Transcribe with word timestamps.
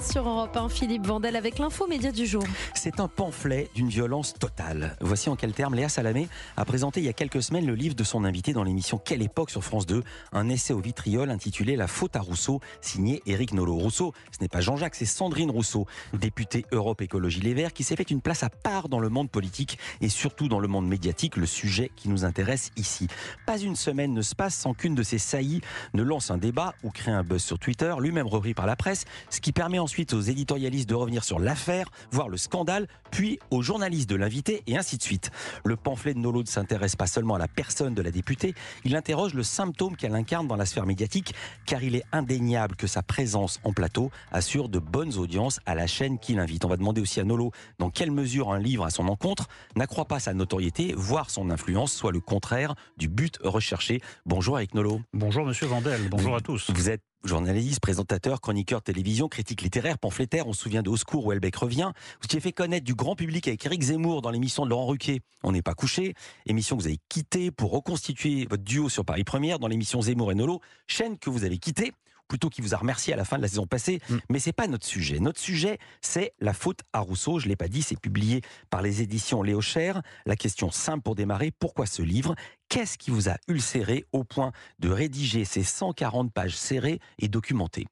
sur 0.00 0.28
Europe 0.28 0.56
1, 0.56 0.68
Philippe 0.68 1.06
Vandel 1.06 1.36
avec 1.36 1.58
l'info 1.58 1.86
média 1.86 2.12
du 2.12 2.26
jour. 2.26 2.42
C'est 2.74 3.00
un 3.00 3.08
pamphlet 3.08 3.70
d'une 3.74 3.88
violence 3.88 4.34
totale. 4.34 4.96
Voici 5.00 5.30
en 5.30 5.36
quels 5.36 5.52
termes 5.52 5.74
Léa 5.74 5.88
Salamé 5.88 6.28
a 6.56 6.64
présenté 6.64 7.00
il 7.00 7.06
y 7.06 7.08
a 7.08 7.12
quelques 7.12 7.42
semaines 7.42 7.66
le 7.66 7.74
livre 7.74 7.94
de 7.94 8.04
son 8.04 8.24
invité 8.24 8.52
dans 8.52 8.62
l'émission 8.62 8.98
Quelle 8.98 9.22
époque 9.22 9.50
sur 9.50 9.64
France 9.64 9.86
2, 9.86 10.02
un 10.32 10.48
essai 10.48 10.74
au 10.74 10.80
vitriol 10.80 11.30
intitulé 11.30 11.76
La 11.76 11.86
faute 11.86 12.16
à 12.16 12.20
Rousseau, 12.20 12.60
signé 12.80 13.22
Éric 13.26 13.54
Nolot. 13.54 13.76
Rousseau, 13.76 14.12
ce 14.32 14.42
n'est 14.42 14.48
pas 14.48 14.60
Jean-Jacques, 14.60 14.96
c'est 14.96 15.06
Sandrine 15.06 15.50
Rousseau, 15.50 15.86
députée 16.12 16.66
Europe 16.72 17.00
Écologie 17.00 17.40
Les 17.40 17.54
Verts, 17.54 17.72
qui 17.72 17.84
s'est 17.84 17.96
fait 17.96 18.10
une 18.10 18.20
place 18.20 18.42
à 18.42 18.50
part 18.50 18.88
dans 18.88 19.00
le 19.00 19.08
monde 19.08 19.30
politique 19.30 19.78
et 20.00 20.08
surtout 20.08 20.48
dans 20.48 20.60
le 20.60 20.68
monde 20.68 20.88
médiatique, 20.88 21.36
le 21.36 21.46
sujet 21.46 21.90
qui 21.96 22.08
nous 22.08 22.24
intéresse 22.24 22.70
ici. 22.76 23.06
Pas 23.46 23.58
une 23.58 23.76
semaine 23.76 24.12
ne 24.12 24.22
se 24.22 24.34
passe 24.34 24.56
sans 24.56 24.74
qu'une 24.74 24.94
de 24.94 25.02
ces 25.02 25.18
saillies 25.18 25.62
ne 25.94 26.02
lance 26.02 26.30
un 26.30 26.38
débat 26.38 26.74
ou 26.82 26.90
crée 26.90 27.12
un 27.12 27.22
buzz 27.22 27.42
sur 27.42 27.58
Twitter, 27.58 27.94
lui-même 27.98 28.26
repris 28.26 28.52
par 28.52 28.66
la 28.66 28.76
presse, 28.76 29.04
ce 29.30 29.40
qui 29.40 29.52
permet 29.52 29.78
ensuite 29.86 30.14
aux 30.14 30.20
éditorialistes 30.20 30.88
de 30.88 30.96
revenir 30.96 31.22
sur 31.22 31.38
l'affaire, 31.38 31.88
voir 32.10 32.28
le 32.28 32.36
scandale, 32.36 32.88
puis 33.12 33.38
aux 33.52 33.62
journalistes 33.62 34.10
de 34.10 34.16
l'inviter 34.16 34.64
et 34.66 34.76
ainsi 34.76 34.96
de 34.96 35.02
suite. 35.02 35.30
Le 35.64 35.76
pamphlet 35.76 36.12
de 36.12 36.18
Nolot 36.18 36.42
ne 36.42 36.48
s'intéresse 36.48 36.96
pas 36.96 37.06
seulement 37.06 37.36
à 37.36 37.38
la 37.38 37.46
personne 37.46 37.94
de 37.94 38.02
la 38.02 38.10
députée, 38.10 38.56
il 38.84 38.96
interroge 38.96 39.32
le 39.32 39.44
symptôme 39.44 39.94
qu'elle 39.94 40.16
incarne 40.16 40.48
dans 40.48 40.56
la 40.56 40.66
sphère 40.66 40.86
médiatique, 40.86 41.34
car 41.66 41.84
il 41.84 41.94
est 41.94 42.02
indéniable 42.10 42.74
que 42.74 42.88
sa 42.88 43.04
présence 43.04 43.60
en 43.62 43.72
plateau 43.72 44.10
assure 44.32 44.68
de 44.68 44.80
bonnes 44.80 45.14
audiences 45.18 45.60
à 45.66 45.76
la 45.76 45.86
chaîne 45.86 46.18
qui 46.18 46.34
l'invite. 46.34 46.64
On 46.64 46.68
va 46.68 46.76
demander 46.76 47.00
aussi 47.00 47.20
à 47.20 47.24
Nolo 47.24 47.52
dans 47.78 47.90
quelle 47.90 48.10
mesure 48.10 48.52
un 48.52 48.58
livre 48.58 48.84
à 48.84 48.90
son 48.90 49.06
encontre 49.06 49.46
n'accroît 49.76 50.06
pas 50.06 50.18
sa 50.18 50.34
notoriété, 50.34 50.94
voire 50.96 51.30
son 51.30 51.48
influence, 51.48 51.92
soit 51.92 52.10
le 52.10 52.18
contraire 52.18 52.74
du 52.96 53.06
but 53.06 53.38
recherché. 53.40 54.00
Bonjour 54.24 54.56
avec 54.56 54.74
Nolo. 54.74 55.00
Bonjour 55.12 55.46
Monsieur 55.46 55.68
Vandel, 55.68 56.08
bonjour 56.08 56.34
à 56.34 56.40
tous. 56.40 56.72
Vous 56.74 56.90
êtes 56.90 57.02
journaliste, 57.26 57.80
présentateur, 57.80 58.40
chroniqueur 58.40 58.82
télévision, 58.82 59.28
critique 59.28 59.62
littéraire, 59.62 59.98
pamphlétaire. 59.98 60.46
On 60.46 60.52
se 60.52 60.62
souvient 60.62 60.82
de 60.82 60.90
Au 60.90 60.96
secours 60.96 61.26
où 61.26 61.32
Elbeck 61.32 61.56
revient. 61.56 61.92
Vous 62.20 62.26
étiez 62.26 62.40
fait 62.40 62.52
connaître 62.52 62.84
du 62.84 62.94
grand 62.94 63.16
public 63.16 63.48
avec 63.48 63.64
Eric 63.66 63.82
Zemmour 63.82 64.22
dans 64.22 64.30
l'émission 64.30 64.64
de 64.64 64.70
Laurent 64.70 64.86
Ruquier. 64.86 65.20
On 65.42 65.52
n'est 65.52 65.62
pas 65.62 65.74
couché. 65.74 66.14
Émission 66.46 66.76
que 66.76 66.82
vous 66.82 66.88
avez 66.88 66.98
quittée 67.08 67.50
pour 67.50 67.72
reconstituer 67.72 68.46
votre 68.48 68.62
duo 68.62 68.88
sur 68.88 69.04
Paris 69.04 69.24
Première 69.24 69.58
dans 69.58 69.68
l'émission 69.68 70.02
Zemmour 70.02 70.32
et 70.32 70.34
Nolo. 70.34 70.60
Chaîne 70.86 71.18
que 71.18 71.30
vous 71.30 71.44
avez 71.44 71.58
quittée 71.58 71.92
plutôt 72.28 72.48
qui 72.48 72.60
vous 72.60 72.74
a 72.74 72.76
remercié 72.76 73.12
à 73.12 73.16
la 73.16 73.24
fin 73.24 73.36
de 73.36 73.42
la 73.42 73.48
saison 73.48 73.66
passée. 73.66 74.00
Mm. 74.08 74.16
Mais 74.30 74.38
c'est 74.38 74.52
pas 74.52 74.66
notre 74.66 74.86
sujet. 74.86 75.18
Notre 75.18 75.40
sujet, 75.40 75.78
c'est 76.00 76.32
la 76.40 76.52
faute 76.52 76.80
à 76.92 77.00
Rousseau. 77.00 77.38
Je 77.38 77.48
l'ai 77.48 77.56
pas 77.56 77.68
dit, 77.68 77.82
c'est 77.82 77.98
publié 77.98 78.42
par 78.70 78.82
les 78.82 79.02
éditions 79.02 79.42
Léo 79.42 79.60
Cher. 79.60 80.02
La 80.26 80.36
question 80.36 80.70
simple 80.70 81.02
pour 81.02 81.14
démarrer, 81.14 81.50
pourquoi 81.50 81.86
ce 81.86 82.02
livre? 82.02 82.34
Qu'est-ce 82.68 82.98
qui 82.98 83.10
vous 83.10 83.28
a 83.28 83.36
ulcéré 83.48 84.06
au 84.12 84.24
point 84.24 84.52
de 84.80 84.88
rédiger 84.88 85.44
ces 85.44 85.62
140 85.62 86.32
pages 86.32 86.56
serrées 86.56 87.00
et 87.18 87.28
documentées? 87.28 87.86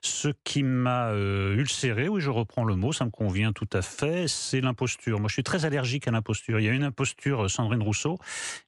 Ce 0.00 0.28
qui 0.44 0.62
m'a 0.62 1.08
euh, 1.08 1.56
ulcéré, 1.56 2.08
oui, 2.08 2.20
je 2.20 2.30
reprends 2.30 2.64
le 2.64 2.76
mot, 2.76 2.92
ça 2.92 3.04
me 3.04 3.10
convient 3.10 3.52
tout 3.52 3.68
à 3.72 3.82
fait, 3.82 4.28
c'est 4.28 4.60
l'imposture. 4.60 5.20
Moi, 5.20 5.28
je 5.28 5.34
suis 5.34 5.42
très 5.42 5.64
allergique 5.64 6.06
à 6.08 6.10
l'imposture. 6.10 6.60
Il 6.60 6.66
y 6.66 6.68
a 6.68 6.72
une 6.72 6.84
imposture, 6.84 7.44
euh, 7.44 7.48
Sandrine 7.48 7.82
Rousseau, 7.82 8.18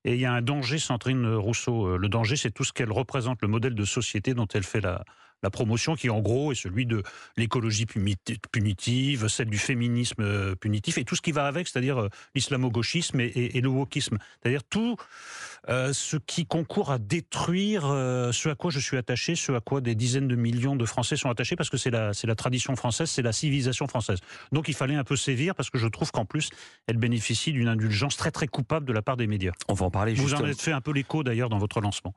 et 0.05 0.15
il 0.15 0.21
y 0.21 0.27
a 0.27 0.33
un 0.33 0.43
danger, 0.43 0.79
Sandrine 0.79 1.27
Rousseau. 1.35 1.87
Euh, 1.87 1.97
le 1.99 2.09
danger, 2.09 2.37
c'est 2.37 2.51
tout 2.51 2.65
ce 2.65 2.73
qu'elle 2.73 2.93
représente, 2.93 3.41
le 3.43 3.49
modèle 3.49 3.75
de 3.75 3.85
société 3.85 4.35
dont 4.35 4.49
elle 4.55 4.65
fait 4.65 4.81
la, 4.81 5.05
la 5.45 5.51
promotion 5.51 5.95
qui 5.95 6.11
en 6.11 6.21
gros 6.21 6.53
est 6.53 6.57
celui 6.57 6.87
de 6.87 7.03
l'écologie 7.37 7.87
punitive, 7.87 9.29
celle 9.29 9.51
du 9.51 9.59
féminisme 9.59 10.23
euh, 10.23 10.55
punitif 10.55 10.99
et 10.99 11.05
tout 11.05 11.17
ce 11.17 11.21
qui 11.21 11.33
va 11.33 11.47
avec, 11.47 11.69
c'est-à-dire 11.69 12.01
euh, 12.01 12.09
l'islamo-gauchisme 12.35 13.21
et, 13.21 13.61
le 13.61 13.69
wokisme, 13.69 14.19
c'est-à-dire 14.43 14.65
tout 14.65 14.97
euh, 15.69 15.93
ce 15.93 16.17
qui 16.17 16.47
concourt 16.47 16.91
à 16.91 16.99
détruire 16.99 17.83
ce 17.83 18.49
à 18.49 18.55
quoi 18.55 18.71
je 18.71 18.79
suis 18.79 18.97
attaché, 18.97 19.35
ce 19.35 19.53
à 19.53 19.61
quoi 19.61 19.81
des 19.81 19.95
dizaines 19.95 20.29
de 20.29 20.37
millions 20.37 20.77
de 20.77 20.85
Français 20.87 21.17
sont 21.17 21.31
attachés 21.31 21.57
parce 21.57 21.71
que 21.71 21.77
c'est 21.77 21.91
la, 21.91 22.13
c'est 22.13 22.27
la 22.27 22.35
tradition 22.35 22.75
française, 22.77 23.11
c'est 23.11 23.23
la 23.23 23.33
civilisation 23.33 23.87
française. 23.87 24.19
Donc 24.53 24.69
il 24.69 24.75
fallait 24.75 24.95
un 24.95 25.05
peu 25.05 25.17
sévir 25.17 25.55
parce 25.55 25.71
que 25.71 25.79
je 25.79 25.87
trouve 25.87 26.11
qu'en 26.11 26.25
plus 26.25 26.51
elle 26.87 26.97
bénéficie 26.97 27.53
d'une 27.53 27.69
indulgence 27.69 28.17
très 28.17 28.31
très 28.31 28.47
coupable 28.47 28.87
de 28.87 28.93
la 28.93 29.03
part 29.03 29.17
des 29.17 29.27
médias. 29.27 29.53
On 29.69 29.75
va 29.75 29.87
en 29.87 29.91
parler. 29.91 30.15
Vous 30.15 30.35
en 30.35 30.39
avez 30.39 30.55
fait 30.55 30.73
un 30.73 30.81
peu 30.81 30.93
l'écho 30.93 31.23
d'ailleurs 31.23 31.51
dans 31.51 31.59
votre 31.59 31.81
lancement. 31.81 32.15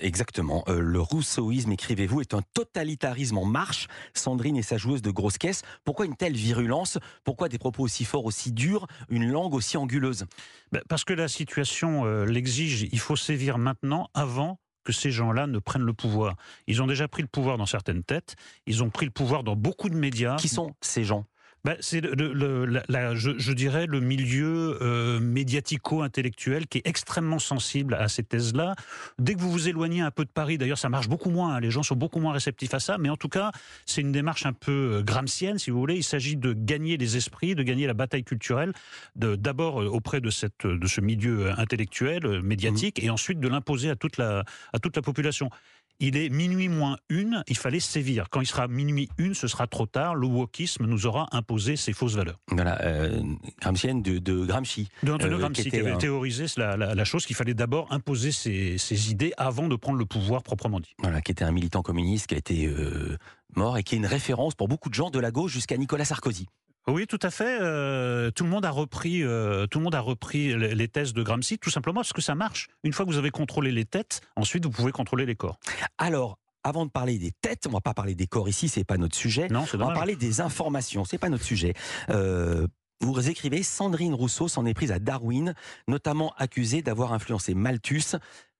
exactement. 0.00 0.64
le 0.68 1.00
rousseauisme, 1.00 1.72
écrivez-vous, 1.72 2.20
est 2.20 2.34
un 2.34 2.42
totalitarisme 2.58 3.38
en 3.38 3.44
marche. 3.44 3.86
Sandrine 4.14 4.56
et 4.56 4.62
sa 4.62 4.78
joueuse 4.78 5.00
de 5.00 5.12
grosse 5.12 5.38
caisse. 5.38 5.62
Pourquoi 5.84 6.06
une 6.06 6.16
telle 6.16 6.34
virulence? 6.34 6.98
Pourquoi 7.22 7.48
des 7.48 7.58
propos 7.58 7.84
aussi 7.84 8.04
forts, 8.04 8.24
aussi 8.24 8.50
durs 8.50 8.88
Une 9.08 9.30
langue 9.30 9.54
aussi 9.54 9.76
anguleuse? 9.76 10.24
Ben, 10.72 10.82
Parce 10.88 11.04
que 11.04 11.12
la 11.12 11.28
situation 11.28 12.04
euh, 12.04 12.24
l'exige. 12.24 12.88
Il 12.90 12.98
faut 12.98 13.14
sévir 13.14 13.58
maintenant, 13.58 14.10
avant 14.12 14.58
que 14.82 14.92
ces 14.92 15.12
gens-là 15.12 15.46
ne 15.46 15.60
prennent 15.60 15.84
le 15.84 15.92
pouvoir. 15.92 16.34
Ils 16.66 16.82
ont 16.82 16.88
déjà 16.88 17.06
pris 17.06 17.22
le 17.22 17.28
pouvoir 17.28 17.58
dans 17.58 17.66
certaines 17.66 18.02
têtes. 18.02 18.34
Ils 18.66 18.82
ont 18.82 18.90
pris 18.90 19.06
le 19.06 19.12
pouvoir 19.12 19.44
dans 19.44 19.54
beaucoup 19.54 19.88
de 19.88 19.96
médias. 19.96 20.36
Qui 20.36 20.48
sont 20.48 20.74
ces 20.80 21.04
gens? 21.04 21.26
Bah, 21.64 21.74
c'est 21.80 22.00
le, 22.00 22.82
je, 23.14 23.52
dirais 23.52 23.86
le 23.86 24.00
milieu 24.00 24.78
euh, 24.80 25.18
médiatico-intellectuel 25.20 26.66
qui 26.66 26.78
est 26.78 26.86
extrêmement 26.86 27.38
sensible 27.38 27.94
à 27.94 28.08
ces 28.08 28.22
thèses-là. 28.22 28.74
Dès 29.18 29.34
que 29.34 29.40
vous 29.40 29.50
vous 29.50 29.68
éloignez 29.68 30.00
un 30.00 30.10
peu 30.10 30.24
de 30.24 30.30
Paris, 30.30 30.56
d'ailleurs, 30.56 30.78
ça 30.78 30.88
marche 30.88 31.08
beaucoup 31.08 31.30
moins. 31.30 31.56
Hein, 31.56 31.60
les 31.60 31.70
gens 31.70 31.82
sont 31.82 31.96
beaucoup 31.96 32.20
moins 32.20 32.32
réceptifs 32.32 32.74
à 32.74 32.80
ça, 32.80 32.96
mais 32.98 33.10
en 33.10 33.16
tout 33.16 33.28
cas, 33.28 33.50
c'est 33.86 34.00
une 34.00 34.12
démarche 34.12 34.46
un 34.46 34.52
peu 34.52 34.98
euh, 34.98 35.02
gramscienne, 35.02 35.58
si 35.58 35.70
vous 35.70 35.78
voulez. 35.78 35.96
Il 35.96 36.04
s'agit 36.04 36.36
de 36.36 36.52
gagner 36.52 36.96
les 36.96 37.16
esprits, 37.16 37.54
de 37.54 37.62
gagner 37.62 37.86
la 37.86 37.94
bataille 37.94 38.24
culturelle, 38.24 38.72
d'abord 39.16 39.82
euh, 39.82 39.86
auprès 39.86 40.20
de 40.20 40.30
cette, 40.30 40.66
de 40.66 40.86
ce 40.86 41.00
milieu 41.00 41.50
intellectuel, 41.58 42.40
médiatique, 42.42 43.02
mmh. 43.02 43.06
et 43.06 43.10
ensuite 43.10 43.40
de 43.40 43.48
l'imposer 43.48 43.90
à 43.90 43.96
toute 43.96 44.16
la, 44.16 44.44
à 44.72 44.78
toute 44.78 44.94
la 44.94 45.02
population. 45.02 45.50
Il 46.00 46.16
est 46.16 46.28
minuit 46.28 46.68
moins 46.68 46.96
une, 47.08 47.42
il 47.48 47.56
fallait 47.56 47.80
sévir. 47.80 48.28
Quand 48.30 48.40
il 48.40 48.46
sera 48.46 48.68
minuit 48.68 49.08
une, 49.18 49.34
ce 49.34 49.48
sera 49.48 49.66
trop 49.66 49.86
tard. 49.86 50.14
Le 50.14 50.28
wokisme 50.28 50.86
nous 50.86 51.06
aura 51.06 51.26
imposé 51.32 51.74
ses 51.74 51.92
fausses 51.92 52.14
valeurs. 52.14 52.38
Voilà, 52.52 52.80
euh, 52.82 53.20
Gramscienne 53.60 54.00
de, 54.00 54.18
de 54.18 54.46
Gramsci. 54.46 54.88
De 55.02 55.10
euh, 55.10 55.38
Gramsci, 55.38 55.70
qui, 55.70 55.76
avait 55.76 55.98
théorisé 55.98 56.46
la, 56.56 57.04
chose 57.04 57.26
qu'il 57.26 57.34
fallait 57.34 57.54
d'abord 57.54 57.92
imposer 57.92 58.30
ses, 58.30 59.10
idées 59.10 59.32
avant 59.36 59.66
de 59.66 59.74
prendre 59.74 59.98
le 59.98 60.06
pouvoir 60.06 60.44
proprement 60.44 60.78
dit. 60.78 60.94
Voilà, 60.98 61.20
qui 61.20 61.32
était 61.32 61.44
un 61.44 61.52
militant 61.52 61.82
communiste, 61.82 62.28
qui 62.28 62.36
a 62.36 62.38
été 62.38 62.66
euh, 62.66 63.18
mort 63.56 63.76
et 63.76 63.82
qui 63.82 63.96
est 63.96 63.98
une 63.98 64.06
référence 64.06 64.54
pour 64.54 64.68
beaucoup 64.68 64.90
de 64.90 64.94
gens 64.94 65.10
de 65.10 65.18
la 65.18 65.32
gauche 65.32 65.52
jusqu'à 65.52 65.76
Nicolas 65.76 66.04
Sarkozy. 66.04 66.46
Oui, 66.88 67.06
tout 67.06 67.18
à 67.22 67.30
fait. 67.30 67.58
Euh, 67.60 68.30
tout 68.30 68.44
le 68.44 68.50
monde 68.50 68.64
a 68.64 68.70
repris, 68.70 69.22
euh, 69.22 69.66
tout 69.66 69.78
le 69.78 69.84
monde 69.84 69.94
a 69.94 70.00
repris 70.00 70.56
les, 70.56 70.88
thèses 70.88 71.12
de 71.12 71.22
Gramsci, 71.22 71.58
tout 71.58 71.70
simplement 71.70 72.00
parce 72.00 72.14
que 72.14 72.22
ça 72.22 72.34
marche. 72.34 72.68
Une 72.82 72.92
fois 72.92 73.04
que 73.04 73.10
vous 73.10 73.18
avez 73.18 73.30
contrôlé 73.30 73.70
les 73.70 73.84
têtes, 73.84 74.22
ensuite 74.36 74.64
vous 74.64 74.70
pouvez 74.70 74.92
contrôler 74.92 75.26
les 75.26 75.36
corps. 75.36 75.58
Alors, 75.98 76.38
avant 76.64 76.86
de 76.86 76.90
parler 76.90 77.18
des 77.18 77.32
têtes, 77.32 77.66
on 77.66 77.72
va 77.72 77.80
pas 77.80 77.94
parler 77.94 78.14
des 78.14 78.26
corps 78.26 78.48
ici, 78.48 78.68
c'est 78.68 78.84
pas 78.84 78.96
notre 78.96 79.16
sujet. 79.16 79.48
Non, 79.48 79.64
on 79.72 79.76
va 79.76 79.92
parler 79.92 80.16
des 80.16 80.40
informations, 80.40 81.04
c'est 81.04 81.18
pas 81.18 81.28
notre 81.28 81.44
sujet. 81.44 81.74
Euh, 82.10 82.66
vous 83.00 83.28
écrivez 83.28 83.62
Sandrine 83.62 84.14
Rousseau 84.14 84.48
s'en 84.48 84.66
est 84.66 84.74
prise 84.74 84.90
à 84.90 84.98
Darwin, 84.98 85.54
notamment 85.86 86.32
accusée 86.36 86.82
d'avoir 86.82 87.12
influencé 87.12 87.54
Malthus 87.54 88.16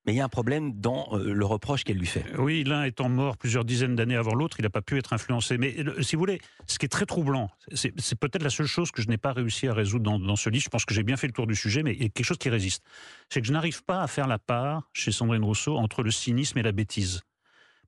mais 0.07 0.15
il 0.15 0.17
y 0.17 0.21
a 0.21 0.25
un 0.25 0.29
problème 0.29 0.73
dans 0.73 1.09
euh, 1.13 1.33
le 1.33 1.45
reproche 1.45 1.85
qu'elle 1.85 1.99
lui 1.99 2.07
fait. 2.07 2.25
Oui, 2.39 2.65
l'un 2.65 2.85
étant 2.85 3.09
mort 3.09 3.37
plusieurs 3.37 3.65
dizaines 3.65 3.95
d'années 3.95 4.17
avant 4.17 4.35
l'autre, 4.35 4.59
il 4.59 4.63
n'a 4.63 4.71
pas 4.71 4.83
pu 4.83 4.97
être 4.99 5.13
influencé. 5.13 5.59
Mais 5.59 5.77
si 6.01 6.17
vous 6.17 6.21
voulez, 6.21 6.41
ce 6.67 6.79
qui 6.79 6.87
est 6.87 6.89
très 6.89 7.07
troublant, 7.07 7.51
c'est 7.75 7.93
peut-être 8.19 8.43
la 8.43 8.51
seule 8.51 8.67
chose 8.67 8.91
que 8.91 9.03
je 9.03 9.09
n'ai 9.09 9.19
pas 9.19 9.33
réussi 9.33 9.69
à 9.69 9.75
résoudre 9.75 10.19
dans, 10.19 10.37
ce 10.37 10.49
livre. 10.49 10.65
Je 10.65 10.71
pense 10.71 10.85
que 10.85 10.95
j'ai 10.95 11.03
bien 11.03 11.17
fait 11.17 11.27
le 11.27 11.33
tour 11.33 11.47
du 11.47 11.55
sujet, 11.55 11.83
mais 11.83 11.93
il 11.93 12.03
y 12.03 12.07
a 12.07 12.09
quelque 12.09 12.25
chose 12.25 12.39
qui 12.39 12.49
résiste. 12.49 12.83
C'est 13.29 13.41
que 13.41 13.47
je 13.47 13.53
n'arrive 13.53 13.85
pas 13.85 14.03
à 14.03 14.07
faire 14.07 14.27
la 14.27 14.39
part, 14.39 14.89
chez 14.93 15.13
Sandrine 15.13 15.45
Rousseau, 15.45 15.77
entre 15.77 16.03
le 16.03 16.11
cynisme 16.11 16.59
et 16.59 16.63
la 16.63 16.73
bêtise. 16.73 17.21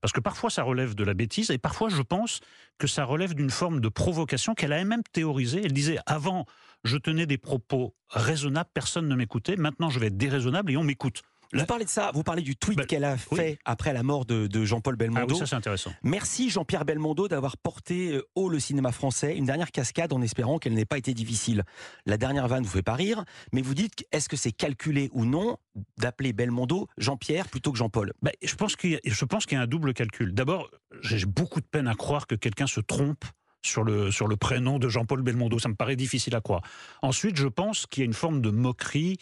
Parce 0.01 0.11
que 0.11 0.19
parfois 0.19 0.49
ça 0.49 0.63
relève 0.63 0.95
de 0.95 1.03
la 1.03 1.13
bêtise 1.13 1.51
et 1.51 1.59
parfois 1.59 1.89
je 1.89 2.01
pense 2.01 2.39
que 2.79 2.87
ça 2.87 3.05
relève 3.05 3.35
d'une 3.35 3.51
forme 3.51 3.79
de 3.79 3.87
provocation 3.87 4.55
qu'elle 4.55 4.73
a 4.73 4.79
elle-même 4.79 5.03
théorisée. 5.13 5.61
Elle 5.63 5.73
disait 5.73 5.99
avant 6.07 6.45
je 6.83 6.97
tenais 6.97 7.27
des 7.27 7.37
propos 7.37 7.95
raisonnables, 8.09 8.69
personne 8.73 9.07
ne 9.07 9.15
m'écoutait, 9.15 9.55
maintenant 9.55 9.91
je 9.91 9.99
vais 9.99 10.07
être 10.07 10.17
déraisonnable 10.17 10.71
et 10.71 10.77
on 10.77 10.83
m'écoute. 10.83 11.21
Vous 11.53 11.65
parlez 11.65 11.85
de 11.85 11.89
ça, 11.89 12.11
vous 12.13 12.23
parlez 12.23 12.41
du 12.41 12.55
tweet 12.55 12.77
bah, 12.77 12.85
qu'elle 12.85 13.03
a 13.03 13.17
fait 13.17 13.59
après 13.65 13.93
la 13.93 14.03
mort 14.03 14.25
de, 14.25 14.65
Jean-Paul 14.65 14.95
Belmondo. 14.95 15.25
Ah 15.29 15.33
oui, 15.33 15.37
ça 15.37 15.45
c'est 15.45 15.55
intéressant. 15.55 15.91
Merci 16.03 16.49
Jean-Pierre 16.49 16.85
Belmondo 16.85 17.27
d'avoir 17.27 17.57
porté 17.57 18.13
euh, 18.13 18.27
haut 18.35 18.49
le 18.49 18.59
cinéma 18.59 18.91
français. 18.91 19.35
Une 19.35 19.45
dernière 19.45 19.71
cascade 19.71 20.13
en 20.13 20.21
espérant 20.21 20.59
qu'elle 20.59 20.73
n'ait 20.73 20.85
pas 20.85 20.97
été 20.97 21.13
difficile. 21.13 21.63
La 22.05 22.17
dernière 22.17 22.47
vanne 22.47 22.63
vous 22.63 22.69
fait 22.69 22.83
pas 22.83 22.95
rire, 22.95 23.23
mais 23.53 23.61
vous 23.61 23.73
dites 23.73 24.05
est-ce 24.11 24.29
que 24.29 24.37
c'est 24.37 24.51
calculé 24.51 25.09
ou 25.13 25.25
non 25.25 25.57
d'appeler 25.97 26.33
Belmondo 26.33 26.87
Jean-Pierre 26.97 27.47
plutôt 27.47 27.71
que 27.71 27.77
Jean-Paul? 27.77 28.13
Bah, 28.21 28.31
Je 28.41 28.55
pense 28.55 28.75
qu'il 28.75 28.91
y, 28.91 29.09
y, 29.09 29.55
a 29.55 29.61
un 29.61 29.67
double 29.67 29.93
calcul. 29.93 30.33
D'abord, 30.33 30.69
j'ai 31.01 31.25
beaucoup 31.25 31.59
de 31.59 31.65
peine 31.65 31.87
à 31.87 31.95
croire 31.95 32.27
que 32.27 32.35
quelqu'un 32.35 32.67
se 32.67 32.81
trompe 32.81 33.25
sur 33.61 33.83
le, 33.83 34.11
sur 34.11 34.27
le 34.27 34.35
prénom 34.35 34.79
de 34.79 34.89
Jean-Paul 34.89 35.21
Belmondo. 35.21 35.59
Ça 35.59 35.69
me 35.69 35.75
paraît 35.75 35.95
difficile 35.95 36.35
à 36.35 36.41
croire. 36.41 36.61
Ensuite, 37.01 37.37
je 37.37 37.47
pense 37.47 37.85
qu'il 37.85 38.01
y 38.01 38.03
a 38.03 38.05
une 38.05 38.13
forme 38.13 38.41
de 38.41 38.49
moquerie 38.49 39.17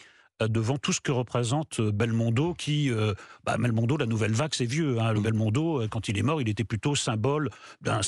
devant 0.48 0.78
tout 0.78 0.92
ce 0.92 1.00
que 1.00 1.12
représente 1.12 1.80
euh, 1.80 1.92
Belmondo, 1.92 2.54
qui, 2.54 2.90
euh, 2.90 3.14
bah, 3.44 3.56
Belmondo, 3.58 3.96
la 3.96 4.06
nouvelle 4.06 4.32
vague, 4.32 4.54
c'est 4.54 4.64
vieux. 4.64 4.98
Hein. 5.00 5.12
Le 5.12 5.20
mm. 5.20 5.22
Belmondo, 5.22 5.88
quand 5.90 6.08
il 6.08 6.18
est 6.18 6.22
mort, 6.22 6.40
il 6.40 6.48
était 6.48 6.64
plutôt 6.64 6.94
symbole 6.94 7.50
d'un 7.80 8.00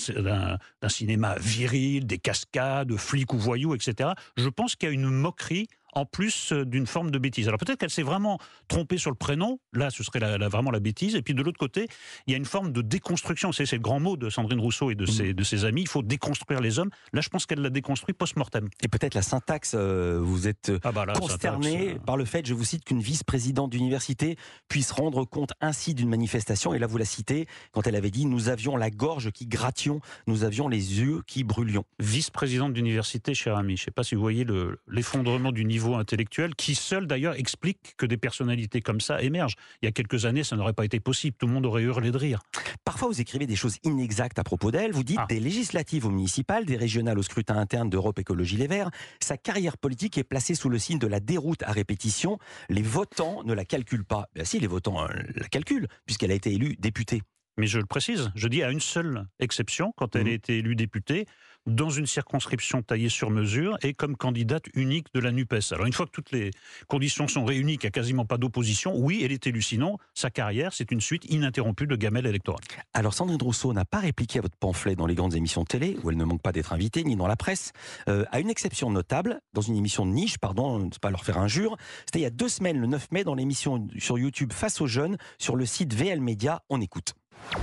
cinéma 0.88 1.37
viril, 1.38 2.06
des 2.06 2.19
cascades, 2.19 2.96
flics 2.96 3.32
ou 3.32 3.38
voyous, 3.38 3.75
etc. 3.75 4.11
Je 4.37 4.49
pense 4.49 4.76
qu'il 4.76 4.88
y 4.88 4.93
a 4.93 4.94
une 4.94 5.08
moquerie 5.08 5.69
en 5.92 6.04
plus 6.04 6.52
euh, 6.52 6.64
d'une 6.64 6.86
forme 6.86 7.10
de 7.10 7.18
bêtise. 7.18 7.48
Alors 7.48 7.58
peut-être 7.58 7.78
qu'elle 7.78 7.90
s'est 7.90 8.02
vraiment 8.02 8.38
trompée 8.68 8.98
sur 8.98 9.10
le 9.10 9.16
prénom, 9.16 9.58
là 9.72 9.90
ce 9.90 10.02
serait 10.02 10.20
la, 10.20 10.48
vraiment 10.48 10.70
la 10.70 10.80
bêtise, 10.80 11.14
et 11.14 11.22
puis 11.22 11.34
de 11.34 11.42
l'autre 11.42 11.58
côté, 11.58 11.88
il 12.26 12.32
y 12.32 12.34
a 12.34 12.36
une 12.36 12.44
forme 12.44 12.72
de 12.72 12.82
déconstruction, 12.82 13.52
c'est 13.52 13.70
le 13.70 13.78
grand 13.78 14.00
mot 14.00 14.16
de 14.16 14.30
Sandrine 14.30 14.60
Rousseau 14.60 14.90
et 14.90 14.94
de, 14.94 15.06
ses, 15.06 15.30
mmh. 15.30 15.34
de 15.34 15.42
ses 15.44 15.64
amis, 15.64 15.82
il 15.82 15.88
faut 15.88 16.02
déconstruire 16.02 16.60
les 16.60 16.78
hommes. 16.78 16.90
Là 17.12 17.20
je 17.20 17.28
pense 17.28 17.46
qu'elle 17.46 17.60
l'a 17.60 17.70
déconstruit 17.70 18.14
post-mortem. 18.14 18.68
Et 18.82 18.88
peut-être 18.88 19.14
la 19.14 19.22
syntaxe, 19.22 19.74
euh, 19.74 20.18
vous 20.22 20.48
êtes 20.48 20.72
ah 20.84 20.92
bah 20.92 21.06
consterné 21.14 21.96
par 22.06 22.16
le 22.16 22.24
fait, 22.24 22.46
je 22.46 22.54
vous 22.54 22.64
cite, 22.64 22.84
qu'une 22.84 23.00
vice-présidente 23.00 23.70
d'université 23.70 24.36
puisse 24.68 24.90
rendre 24.90 25.24
compte 25.24 25.52
ainsi 25.60 25.94
d'une 25.94 26.08
manifestation, 26.08 26.74
et 26.74 26.78
là 26.78 26.86
vous 26.86 26.98
la 26.98 27.04
citez, 27.04 27.46
quand 27.72 27.86
elle 27.86 27.96
avait 27.96 28.10
dit 28.10 28.24
«nous 28.26 28.48
avions 28.48 28.76
la 28.76 28.90
gorge 28.90 29.30
qui 29.32 29.46
grattions, 29.46 30.00
nous 30.26 30.44
avions 30.44 30.68
les 30.68 31.00
yeux 31.00 31.22
qui 31.26 31.44
brûlions». 31.44 31.84
Vice-présidente 31.98 32.72
d'université, 32.72 33.34
cher 33.34 33.56
ami, 33.56 33.76
je 33.76 33.82
ne 33.82 33.84
sais 33.86 33.90
pas 33.90 34.04
si 34.04 34.14
vous 34.14 34.20
voyez 34.20 34.46
l'effondrement 34.88 35.52
du 35.52 35.64
niveau 35.64 35.81
intellectuel, 35.90 36.55
qui 36.55 36.75
seul 36.75 37.06
d'ailleurs 37.06 37.34
explique 37.38 37.94
que 37.96 38.06
des 38.06 38.17
personnalités 38.17 38.81
comme 38.81 39.00
ça 39.00 39.23
émergent. 39.23 39.56
Il 39.82 39.87
y 39.87 39.88
a 39.88 39.93
quelques 39.93 40.25
années, 40.25 40.44
ça 40.44 40.56
n'aurait 40.56 40.73
pas 40.73 40.84
été 40.84 41.00
possible, 41.00 41.37
tout 41.38 41.46
le 41.46 41.52
monde 41.52 41.67
aurait 41.67 41.82
hurlé 41.82 42.11
de 42.11 42.17
rire. 42.17 42.40
Parfois, 42.84 43.08
vous 43.08 43.20
écrivez 43.20 43.46
des 43.46 43.56
choses 43.56 43.76
inexactes 43.84 44.38
à 44.38 44.44
propos 44.44 44.70
d'elle, 44.70 44.93
vous 44.93 45.05
dites 45.05 45.19
ah. 45.20 45.26
des 45.29 45.40
législatives 45.40 46.06
au 46.06 46.11
municipal, 46.11 46.64
des 46.64 46.76
régionales 46.76 47.19
au 47.19 47.23
scrutin 47.23 47.56
interne 47.56 47.90
d'Europe 47.90 48.19
Écologie 48.19 48.56
Les 48.56 48.67
Verts, 48.67 48.90
sa 49.20 49.37
carrière 49.37 49.76
politique 49.76 50.19
est 50.19 50.25
placée 50.25 50.55
sous 50.55 50.69
le 50.69 50.79
signe 50.79 50.99
de 50.99 51.06
la 51.06 51.20
déroute 51.20 51.62
à 51.62 51.73
répétition, 51.73 52.38
les 52.69 52.82
votants 52.82 53.43
ne 53.44 53.52
la 53.52 53.64
calculent 53.64 54.05
pas. 54.05 54.28
Bien 54.35 54.44
si, 54.44 54.61
les 54.61 54.67
votants 54.67 55.05
euh, 55.05 55.08
la 55.37 55.49
calculent, 55.49 55.88
puisqu'elle 56.06 56.31
a 56.31 56.35
été 56.35 56.52
élue 56.52 56.76
députée. 56.78 57.23
Mais 57.56 57.66
je 57.66 57.78
le 57.78 57.87
précise, 57.87 58.31
je 58.34 58.49
dis 58.49 58.62
à 58.62 58.70
une 58.70 58.81
seule 58.81 59.26
exception, 59.38 59.93
quand 59.96 60.16
elle 60.16 60.25
mmh. 60.25 60.28
a 60.28 60.32
été 60.32 60.58
élue 60.58 60.76
députée, 60.76 61.26
dans 61.66 61.90
une 61.90 62.06
circonscription 62.06 62.82
taillée 62.82 63.08
sur 63.08 63.31
mesure 63.31 63.78
et 63.82 63.94
comme 63.94 64.16
candidate 64.16 64.64
unique 64.75 65.06
de 65.14 65.20
la 65.20 65.31
NUPES. 65.31 65.72
Alors 65.72 65.87
une 65.87 65.93
fois 65.93 66.06
que 66.06 66.10
toutes 66.10 66.32
les 66.32 66.50
conditions 66.88 67.28
sont 67.28 67.44
réunies, 67.44 67.78
qu'il 67.78 67.87
n'y 67.87 67.88
a 67.88 67.93
quasiment 67.93 68.25
pas 68.25 68.38
d'opposition, 68.38 68.96
oui, 68.96 69.22
elle 69.25 69.32
est 69.32 69.46
élue. 69.46 69.62
Sinon, 69.62 69.99
sa 70.14 70.31
carrière, 70.31 70.72
c'est 70.72 70.90
une 70.90 71.00
suite 71.00 71.25
ininterrompue 71.31 71.87
de 71.87 71.96
gamelles 71.96 72.26
électorales. 72.26 72.64
Alors 72.94 73.14
Sandrine 73.14 73.40
Rousseau 73.40 73.72
n'a 73.72 73.84
pas 73.84 74.00
répliqué 74.00 74.40
à 74.40 74.43
votre 74.43 74.56
pamphlet 74.56 74.96
dans 74.96 75.06
les 75.06 75.14
grandes 75.14 75.34
émissions 75.34 75.62
de 75.62 75.69
télé, 75.69 75.96
où 76.02 76.10
elle 76.10 76.16
ne 76.16 76.25
manque 76.25 76.43
pas 76.43 76.52
d'être 76.52 76.72
invitée, 76.72 77.04
ni 77.04 77.16
dans 77.16 77.28
la 77.28 77.37
presse, 77.37 77.72
euh, 78.08 78.25
à 78.32 78.40
une 78.40 78.50
exception 78.50 78.90
notable, 78.90 79.40
dans 79.52 79.62
une 79.62 79.76
émission 79.76 80.04
de 80.04 80.10
niche, 80.10 80.38
pardon, 80.38 80.78
ne 80.78 80.90
pas 81.00 81.10
leur 81.10 81.25
faire 81.25 81.38
injure, 81.38 81.76
c'était 82.06 82.20
il 82.20 82.22
y 82.22 82.26
a 82.26 82.31
deux 82.31 82.49
semaines, 82.49 82.81
le 82.81 82.87
9 82.87 83.12
mai, 83.12 83.25
dans 83.25 83.34
l'émission 83.34 83.87
sur 83.99 84.19
YouTube 84.19 84.52
Face 84.52 84.81
aux 84.81 84.87
jeunes, 84.87 85.16
sur 85.38 85.56
le 85.56 85.66
site 85.66 85.94
VL 85.94 86.20
Média, 86.20 86.62
on 86.69 86.81
écoute. 86.81 87.14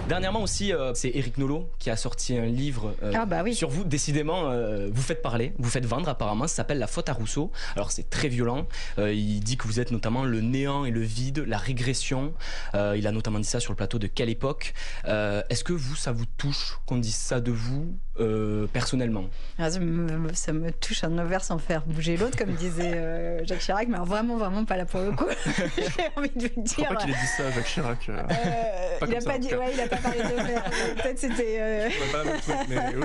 Dernièrement 0.07 0.41
aussi, 0.41 0.73
euh, 0.73 0.93
c'est 0.93 1.11
Eric 1.13 1.37
Nolot 1.37 1.69
qui 1.79 1.89
a 1.89 1.95
sorti 1.95 2.37
un 2.37 2.45
livre 2.45 2.95
euh, 3.03 3.11
ah 3.15 3.25
bah 3.25 3.43
sur 3.53 3.69
vous. 3.69 3.83
Décidément, 3.83 4.49
euh, 4.49 4.89
vous 4.91 5.01
faites 5.01 5.21
parler, 5.21 5.53
vous 5.57 5.69
faites 5.69 5.85
vendre 5.85 6.09
apparemment. 6.09 6.47
Ça 6.47 6.55
s'appelle 6.55 6.79
La 6.79 6.87
faute 6.87 7.09
à 7.09 7.13
Rousseau. 7.13 7.51
Alors 7.75 7.91
c'est 7.91 8.09
très 8.09 8.27
violent. 8.27 8.67
il 8.97 9.39
dit 9.39 9.57
que 9.57 9.67
vous 9.67 9.79
êtes 9.79 9.91
notamment 9.91 10.23
le 10.23 10.41
néant 10.41 10.85
et 10.85 10.91
le 10.91 11.01
vide, 11.01 11.43
la 11.45 11.57
régression. 11.57 12.33
il 12.73 13.07
a 13.07 13.11
notamment 13.11 13.39
dit 13.39 13.47
ça 13.47 13.59
sur 13.59 13.71
le 13.71 13.77
plateau 13.77 13.99
de 13.99 14.07
Quelle 14.07 14.29
époque 14.29 14.73
Est-ce 15.05 15.63
que 15.63 15.73
vous, 15.73 15.95
ça 15.95 16.11
vous 16.11 16.25
touche 16.37 16.79
qu'on 16.85 16.97
dise 16.97 17.15
ça 17.15 17.39
de 17.39 17.51
vous 17.51 17.95
personnellement? 18.73 19.25
Ah, 19.57 19.69
ça, 19.69 19.79
me, 19.79 20.71
touche 20.71 21.03
un 21.03 21.17
ovaire 21.17 21.43
sans 21.43 21.57
faire 21.57 21.83
bouger 21.85 22.17
l'autre, 22.17 22.37
comme 22.37 22.53
disait 22.53 23.45
Jacques 23.45 23.59
Chirac, 23.59 23.87
mais 23.87 23.97
vraiment, 23.99 24.37
vraiment 24.37 24.65
pas 24.65 24.77
là 24.77 24.85
pour 24.85 25.01
le 25.01 25.11
coup. 25.11 25.25
J'ai 25.77 26.09
envie 26.15 26.29
de 26.29 26.51
vous 26.55 26.63
dire. 26.63 26.75
Je 26.77 26.83
crois 26.83 26.95
pas 26.95 27.01
qu'il 27.01 27.11
ait 27.11 27.13
dit 27.13 27.27
ça, 27.37 27.51
Jacques 27.51 27.67
Chirac. 27.67 28.07
il 28.07 29.13
n'a 29.13 29.21
pas 29.21 29.37
dit 29.37 29.49
il 29.71 29.77
n'a 29.77 29.87
pas 29.87 29.97
parlé 29.97 30.19
de 30.19 30.27
faire. 30.27 30.63
Peut-être 30.95 31.19
c'était. 31.19 31.57
Euh, 31.59 31.89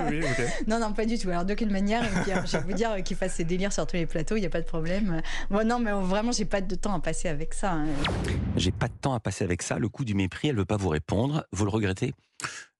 oui, 0.09 0.19
oui, 0.21 0.25
Non, 0.67 0.79
non, 0.79 0.93
pas 0.93 1.05
du 1.05 1.17
tout. 1.17 1.29
Alors, 1.29 1.45
d'aucune 1.45 1.71
manière, 1.71 2.03
je 2.45 2.57
vais 2.57 2.63
vous 2.63 2.73
dire 2.73 3.03
qu'il 3.03 3.17
fasse 3.17 3.35
ses 3.35 3.43
délires 3.43 3.73
sur 3.73 3.85
tous 3.87 3.95
les 3.95 4.05
plateaux, 4.05 4.35
il 4.35 4.41
n'y 4.41 4.45
a 4.45 4.49
pas 4.49 4.61
de 4.61 4.65
problème. 4.65 5.21
Moi, 5.49 5.63
non, 5.63 5.79
mais 5.79 5.91
vraiment, 5.91 6.31
j'ai 6.31 6.45
pas 6.45 6.61
de 6.61 6.75
temps 6.75 6.93
à 6.93 6.99
passer 6.99 7.27
avec 7.27 7.53
ça. 7.53 7.73
Hein. 7.73 7.87
J'ai 8.55 8.71
pas 8.71 8.87
de 8.87 8.93
temps 8.93 9.13
à 9.13 9.19
passer 9.19 9.43
avec 9.43 9.61
ça. 9.61 9.77
Le 9.79 9.89
coup 9.89 10.05
du 10.05 10.13
mépris, 10.13 10.49
elle 10.49 10.57
veut 10.57 10.65
pas 10.65 10.77
vous 10.77 10.89
répondre. 10.89 11.45
Vous 11.51 11.65
le 11.65 11.71
regrettez? 11.71 12.13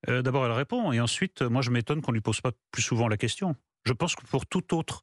Euh, 0.09 0.21
D'abord, 0.21 0.45
elle 0.45 0.51
répond. 0.51 0.91
Et 0.91 0.99
ensuite, 0.99 1.41
moi, 1.41 1.61
je 1.61 1.71
m'étonne 1.71 2.01
qu'on 2.01 2.11
lui 2.11 2.21
pose 2.21 2.41
pas 2.41 2.51
plus 2.71 2.81
souvent 2.81 3.07
la 3.07 3.17
question. 3.17 3.55
Je 3.85 3.93
pense 3.93 4.15
que 4.15 4.25
pour 4.25 4.45
tout 4.45 4.75
autre 4.75 5.01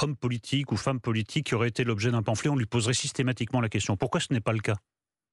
homme 0.00 0.16
politique 0.16 0.72
ou 0.72 0.76
femme 0.76 1.00
politique 1.00 1.46
qui 1.46 1.54
aurait 1.54 1.68
été 1.68 1.84
l'objet 1.84 2.10
d'un 2.10 2.22
pamphlet, 2.22 2.50
on 2.50 2.56
lui 2.56 2.66
poserait 2.66 2.94
systématiquement 2.94 3.60
la 3.60 3.68
question. 3.68 3.96
Pourquoi 3.96 4.20
ce 4.20 4.32
n'est 4.32 4.40
pas 4.40 4.52
le 4.52 4.60
cas? 4.60 4.76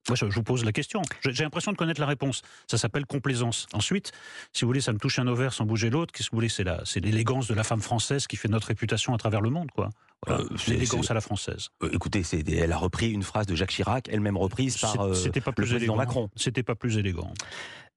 Moi, 0.08 0.16
je 0.16 0.24
vous 0.24 0.42
pose 0.42 0.64
la 0.64 0.72
question. 0.72 1.02
J'ai 1.28 1.44
l'impression 1.44 1.72
de 1.72 1.76
connaître 1.76 2.00
la 2.00 2.06
réponse. 2.06 2.42
Ça 2.68 2.78
s'appelle 2.78 3.06
complaisance. 3.06 3.66
Ensuite, 3.72 4.12
si 4.52 4.62
vous 4.62 4.68
voulez, 4.68 4.80
ça 4.80 4.92
me 4.92 4.98
touche 4.98 5.18
un 5.18 5.26
ovaire 5.26 5.52
sans 5.52 5.64
bouger 5.66 5.90
l'autre. 5.90 6.12
Qu'est-ce 6.12 6.30
que 6.30 6.36
vous 6.36 6.38
voulez? 6.38 6.48
C'est 6.48 7.00
l'élégance 7.00 7.46
de 7.46 7.54
la 7.54 7.64
femme 7.64 7.80
française 7.80 8.26
qui 8.26 8.36
fait 8.36 8.48
notre 8.48 8.68
réputation 8.68 9.14
à 9.14 9.18
travers 9.18 9.40
le 9.40 9.50
monde, 9.50 9.70
quoi. 9.70 9.90
Euh, 10.28 10.46
l'élégance 10.68 11.10
à 11.10 11.14
la 11.14 11.22
française. 11.22 11.68
Euh, 11.82 11.90
écoutez, 11.92 12.22
elle 12.48 12.72
a 12.72 12.76
repris 12.76 13.10
une 13.10 13.22
phrase 13.22 13.46
de 13.46 13.54
Jacques 13.54 13.70
Chirac, 13.70 14.08
elle-même 14.10 14.36
reprise 14.36 14.76
par 14.76 15.00
euh, 15.00 15.14
pas 15.42 15.52
plus 15.52 15.64
le 15.64 15.70
président 15.70 15.96
Macron. 15.96 16.28
C'était 16.36 16.62
pas 16.62 16.74
plus 16.74 16.98
élégant. 16.98 17.32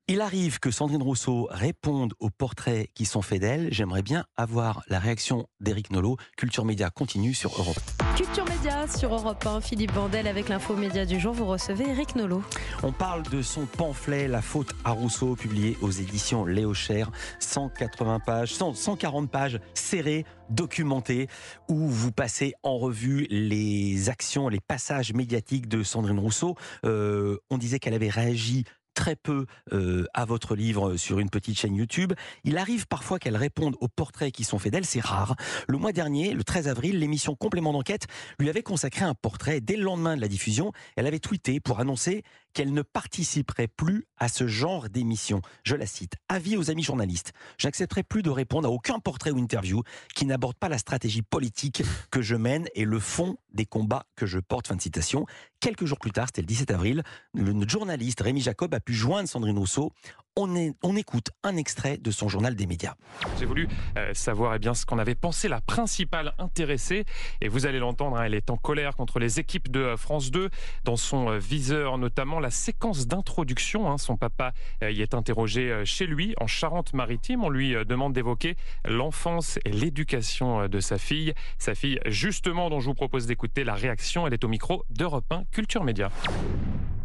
Il 0.08 0.22
arrive 0.22 0.60
que 0.60 0.72
Sandrine 0.72 1.02
Rousseau 1.02 1.48
réponde 1.50 2.14
aux 2.20 2.30
portraits 2.30 2.90
qui 2.94 3.06
sont 3.06 3.22
faits 3.22 3.42
d'elle. 3.42 3.74
J'aimerais 3.74 4.04
bien 4.04 4.26
avoir 4.38 4.84
la 4.88 5.00
réaction 5.00 5.48
d'Éric 5.60 5.92
Nolot. 5.92 6.18
Culture 6.38 6.66
Média 6.66 6.90
continue 6.90 7.34
sur 7.34 7.58
Europe. 7.58 7.80
Culture 8.16 8.46
Média 8.46 8.88
sur 8.88 9.12
Europe 9.12 9.44
1. 9.44 9.62
Philippe 9.62 9.92
Vandel 9.92 10.28
avec 10.28 10.48
l'info 10.48 10.76
média 10.76 11.04
du 11.04 11.20
jour. 11.20 11.34
Vous 11.34 11.48
recevez 11.48 11.90
Éric 11.90 12.16
Nolot. 12.16 12.44
On 12.84 12.92
parle 12.92 13.24
de 13.24 13.42
son 13.42 13.66
pamphlet 13.66 14.28
La 14.28 14.44
faute 14.44 14.72
à 14.84 14.92
Rousseau, 14.92 15.36
publié 15.36 15.78
aux 15.82 15.90
éditions 15.90 16.46
Léo 16.46 16.76
Cher. 16.76 17.10
180 17.40 18.20
pages, 18.20 18.54
140 18.54 19.32
pages 19.32 19.60
serrées, 19.74 20.26
documentées, 20.52 21.28
où 21.68 21.88
vous 21.88 22.12
passez 22.12 22.54
en 22.62 22.78
revue 22.78 23.26
les 23.32 24.10
actions, 24.10 24.48
les 24.48 24.60
passages 24.60 25.12
médiatiques 25.14 25.68
de 25.68 25.82
Sandrine 25.82 26.20
Rousseau. 26.20 26.56
Euh, 26.86 27.40
on 27.50 27.58
disait 27.58 27.80
qu'elle 27.80 27.96
avait 27.96 28.10
réagi 28.10 28.64
très 28.94 29.16
peu 29.16 29.46
euh, 29.72 30.06
à 30.14 30.26
votre 30.26 30.56
livre 30.56 30.98
sur 30.98 31.20
une 31.20 31.30
petite 31.30 31.58
chaîne 31.58 31.76
YouTube. 31.76 32.14
Il 32.44 32.58
arrive 32.58 32.88
parfois 32.88 33.20
qu'elle 33.20 33.38
réponde 33.38 33.76
aux 33.82 33.88
portraits 33.88 34.32
qui 34.32 34.44
sont 34.44 34.60
faits 34.60 34.72
d'elle, 34.72 34.86
c'est 34.86 35.04
rare. 35.04 35.36
Le 35.68 35.78
mois 35.78 35.92
dernier, 35.92 36.34
le 36.34 36.44
13 36.44 36.68
avril, 36.68 37.00
l'émission 37.00 37.36
Complément 37.36 37.74
d'enquête 37.74 38.08
lui 38.40 38.50
avait 38.50 38.64
consacré 38.64 39.06
un 39.06 39.16
portrait. 39.16 39.62
Dès 39.62 39.76
le 39.76 39.84
lendemain 39.84 40.16
de 40.16 40.22
la 40.22 40.28
diffusion, 40.28 40.72
elle 40.96 41.08
avait 41.08 41.20
tweeté 41.20 41.60
pour 41.60 41.80
annoncer 41.80 42.24
qu'elle 42.54 42.74
ne 42.74 42.82
participerait 42.82 43.68
plus 43.68 44.06
à 44.18 44.30
ce 44.30 44.48
genre 44.48 44.90
d'émission. 44.90 45.42
Je 45.64 45.76
la 45.76 45.86
cite. 45.86 46.16
Avis 46.30 46.58
aux 46.58 46.70
amis 46.70 46.84
journalistes. 46.84 47.34
J'accepterai 47.58 48.04
plus 48.04 48.24
de 48.24 48.30
répondre 48.30 48.68
à 48.68 48.72
aucun 48.72 49.00
portrait 49.00 49.32
ou 49.32 49.38
interview 49.38 49.84
qui 50.16 50.26
n'aborde 50.26 50.56
pas 50.56 50.70
la 50.70 50.78
stratégie 50.78 51.22
politique 51.22 51.84
que 52.12 52.22
je 52.22 52.36
mène 52.36 52.68
et 52.76 52.86
le 52.86 53.00
fond 53.00 53.38
des 53.54 53.66
combats 53.66 54.06
que 54.16 54.26
je 54.26 54.40
porte. 54.40 54.68
Fin 54.68 54.76
de 54.76 54.82
citation. 54.82 55.26
Quelques 55.60 55.86
jours 55.86 56.00
plus 56.00 56.12
tard, 56.12 56.28
c'était 56.28 56.42
le 56.42 56.48
17 56.48 56.72
avril, 56.72 57.04
le 57.34 57.68
journaliste 57.68 58.22
Rémi 58.22 58.42
Jacob 58.42 58.74
a 58.74 58.80
pu 58.80 58.94
joindre 58.94 59.30
Sandrine 59.30 59.58
Rousseau 59.58 59.92
on, 60.36 60.96
écoute 60.96 61.30
un 61.44 61.58
extrait 61.58 61.98
de 61.98 62.12
son 62.12 62.28
journal 62.28 62.56
des 62.56 62.66
médias. 62.66 62.96
J'ai 63.40 63.46
voulu 63.46 63.68
euh, 63.98 64.14
savoir 64.14 64.56
eh 64.56 64.60
bien, 64.60 64.74
ce 64.74 64.86
qu'en 64.86 64.98
avait 64.98 65.16
pensé 65.16 65.48
la 65.48 65.62
principale 65.62 66.34
intéressée. 66.40 67.06
Et 67.42 67.48
vous 67.48 67.66
allez 67.66 67.80
l'entendre, 67.80 68.18
hein, 68.18 68.24
elle 68.26 68.34
est 68.34 68.50
en 68.50 68.58
colère 68.58 68.96
contre 68.96 69.20
les 69.20 69.40
équipes 69.40 69.70
de 69.70 69.80
euh, 69.80 69.98
France 69.98 70.32
2. 70.32 70.50
Dans 70.84 70.96
son 70.96 71.30
euh, 71.30 71.38
viseur, 71.38 71.98
notamment 71.98 72.40
la 72.40 72.50
séquence 72.50 73.08
d'introduction. 73.08 73.92
Hein. 73.92 73.98
son 73.98 74.18
papa 74.18 74.54
y 74.82 75.02
est 75.02 75.14
interrogé 75.14 75.84
chez 75.86 76.06
lui, 76.06 76.34
en 76.40 76.48
Charente-Maritime. 76.48 77.44
On 77.44 77.50
lui 77.50 77.74
demande 77.86 78.14
d'évoquer 78.14 78.56
l'enfance 78.86 79.60
et 79.66 79.72
l'éducation 79.72 80.68
de 80.68 80.80
sa 80.80 80.98
fille. 80.98 81.34
Sa 81.58 81.76
fille, 81.76 82.00
justement, 82.06 82.70
dont 82.70 82.80
je 82.80 82.88
vous 82.88 82.94
propose 82.94 83.28
d'écouter 83.28 83.64
la 83.64 83.76
réaction. 83.76 84.28
Elle 84.28 84.34
est 84.34 84.44
au 84.44 84.48
micro 84.48 84.84
d'Europe 84.90 85.32
1 85.32 85.46
Culture 85.52 85.84
Média. 85.84 86.12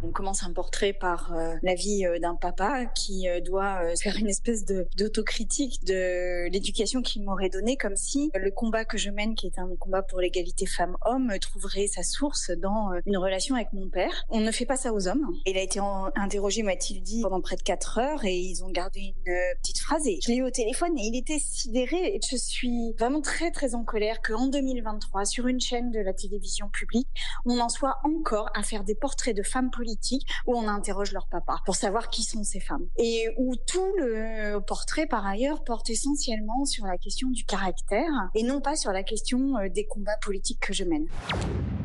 On 0.01 0.11
commence 0.11 0.43
un 0.43 0.53
portrait 0.53 0.93
par 0.93 1.33
euh, 1.33 1.55
la 1.61 1.75
vie 1.75 2.05
euh, 2.05 2.19
d'un 2.19 2.35
papa 2.35 2.85
qui 2.85 3.27
euh, 3.27 3.41
doit 3.41 3.81
faire 3.97 4.15
une 4.15 4.29
espèce 4.29 4.65
de 4.65 4.87
d'autocritique 4.97 5.83
de 5.83 6.49
l'éducation 6.49 7.01
qu'il 7.01 7.23
m'aurait 7.23 7.49
donnée, 7.49 7.75
comme 7.75 7.95
si 7.95 8.31
le 8.33 8.51
combat 8.51 8.85
que 8.85 8.97
je 8.97 9.09
mène, 9.09 9.35
qui 9.35 9.47
est 9.47 9.59
un 9.59 9.69
combat 9.77 10.01
pour 10.01 10.19
l'égalité 10.19 10.65
femmes-hommes, 10.65 11.33
trouverait 11.39 11.87
sa 11.87 12.03
source 12.03 12.51
dans 12.51 12.91
une 13.05 13.17
relation 13.17 13.55
avec 13.55 13.73
mon 13.73 13.89
père. 13.89 14.23
On 14.29 14.39
ne 14.39 14.51
fait 14.51 14.65
pas 14.65 14.77
ça 14.77 14.93
aux 14.93 15.07
hommes. 15.07 15.25
Il 15.45 15.57
a 15.57 15.61
été 15.61 15.79
interrogé, 16.15 16.63
m'a-t-il 16.63 17.01
dit, 17.01 17.21
pendant 17.21 17.41
près 17.41 17.55
de 17.55 17.61
quatre 17.61 17.97
heures, 17.97 18.23
et 18.25 18.37
ils 18.37 18.63
ont 18.63 18.69
gardé 18.69 19.13
une 19.25 19.33
petite 19.61 19.79
phrase. 19.79 20.07
Et 20.07 20.19
je 20.23 20.29
l'ai 20.29 20.37
eu 20.37 20.43
au 20.43 20.51
téléphone, 20.51 20.97
et 20.97 21.03
il 21.03 21.17
était 21.17 21.39
sidéré. 21.39 22.15
Et 22.15 22.19
je 22.29 22.37
suis 22.37 22.93
vraiment 22.97 23.21
très 23.21 23.51
très 23.51 23.75
en 23.75 23.83
colère 23.83 24.21
qu'en 24.21 24.47
2023, 24.47 25.25
sur 25.25 25.47
une 25.47 25.59
chaîne 25.59 25.91
de 25.91 25.99
la 25.99 26.13
télévision 26.13 26.69
publique, 26.69 27.07
on 27.45 27.59
en 27.59 27.69
soit 27.69 27.97
encore 28.03 28.49
à 28.55 28.63
faire 28.63 28.83
des 28.83 28.95
portraits 28.95 29.35
de 29.35 29.43
femmes 29.43 29.71
politiques 29.71 29.88
où 30.47 30.55
on 30.55 30.67
interroge 30.67 31.11
leur 31.11 31.27
papa 31.27 31.57
pour 31.65 31.75
savoir 31.75 32.09
qui 32.09 32.23
sont 32.23 32.43
ces 32.43 32.59
femmes 32.59 32.87
et 32.97 33.27
où 33.37 33.55
tout 33.55 33.93
le 33.97 34.59
portrait 34.59 35.07
par 35.07 35.25
ailleurs 35.25 35.63
porte 35.63 35.89
essentiellement 35.89 36.65
sur 36.65 36.85
la 36.85 36.97
question 36.97 37.29
du 37.29 37.43
caractère 37.45 38.11
et 38.35 38.43
non 38.43 38.61
pas 38.61 38.75
sur 38.75 38.91
la 38.91 39.03
question 39.03 39.57
euh, 39.57 39.69
des 39.69 39.85
combats 39.85 40.17
politiques 40.21 40.59
que 40.59 40.73
je 40.73 40.83
mène. 40.83 41.07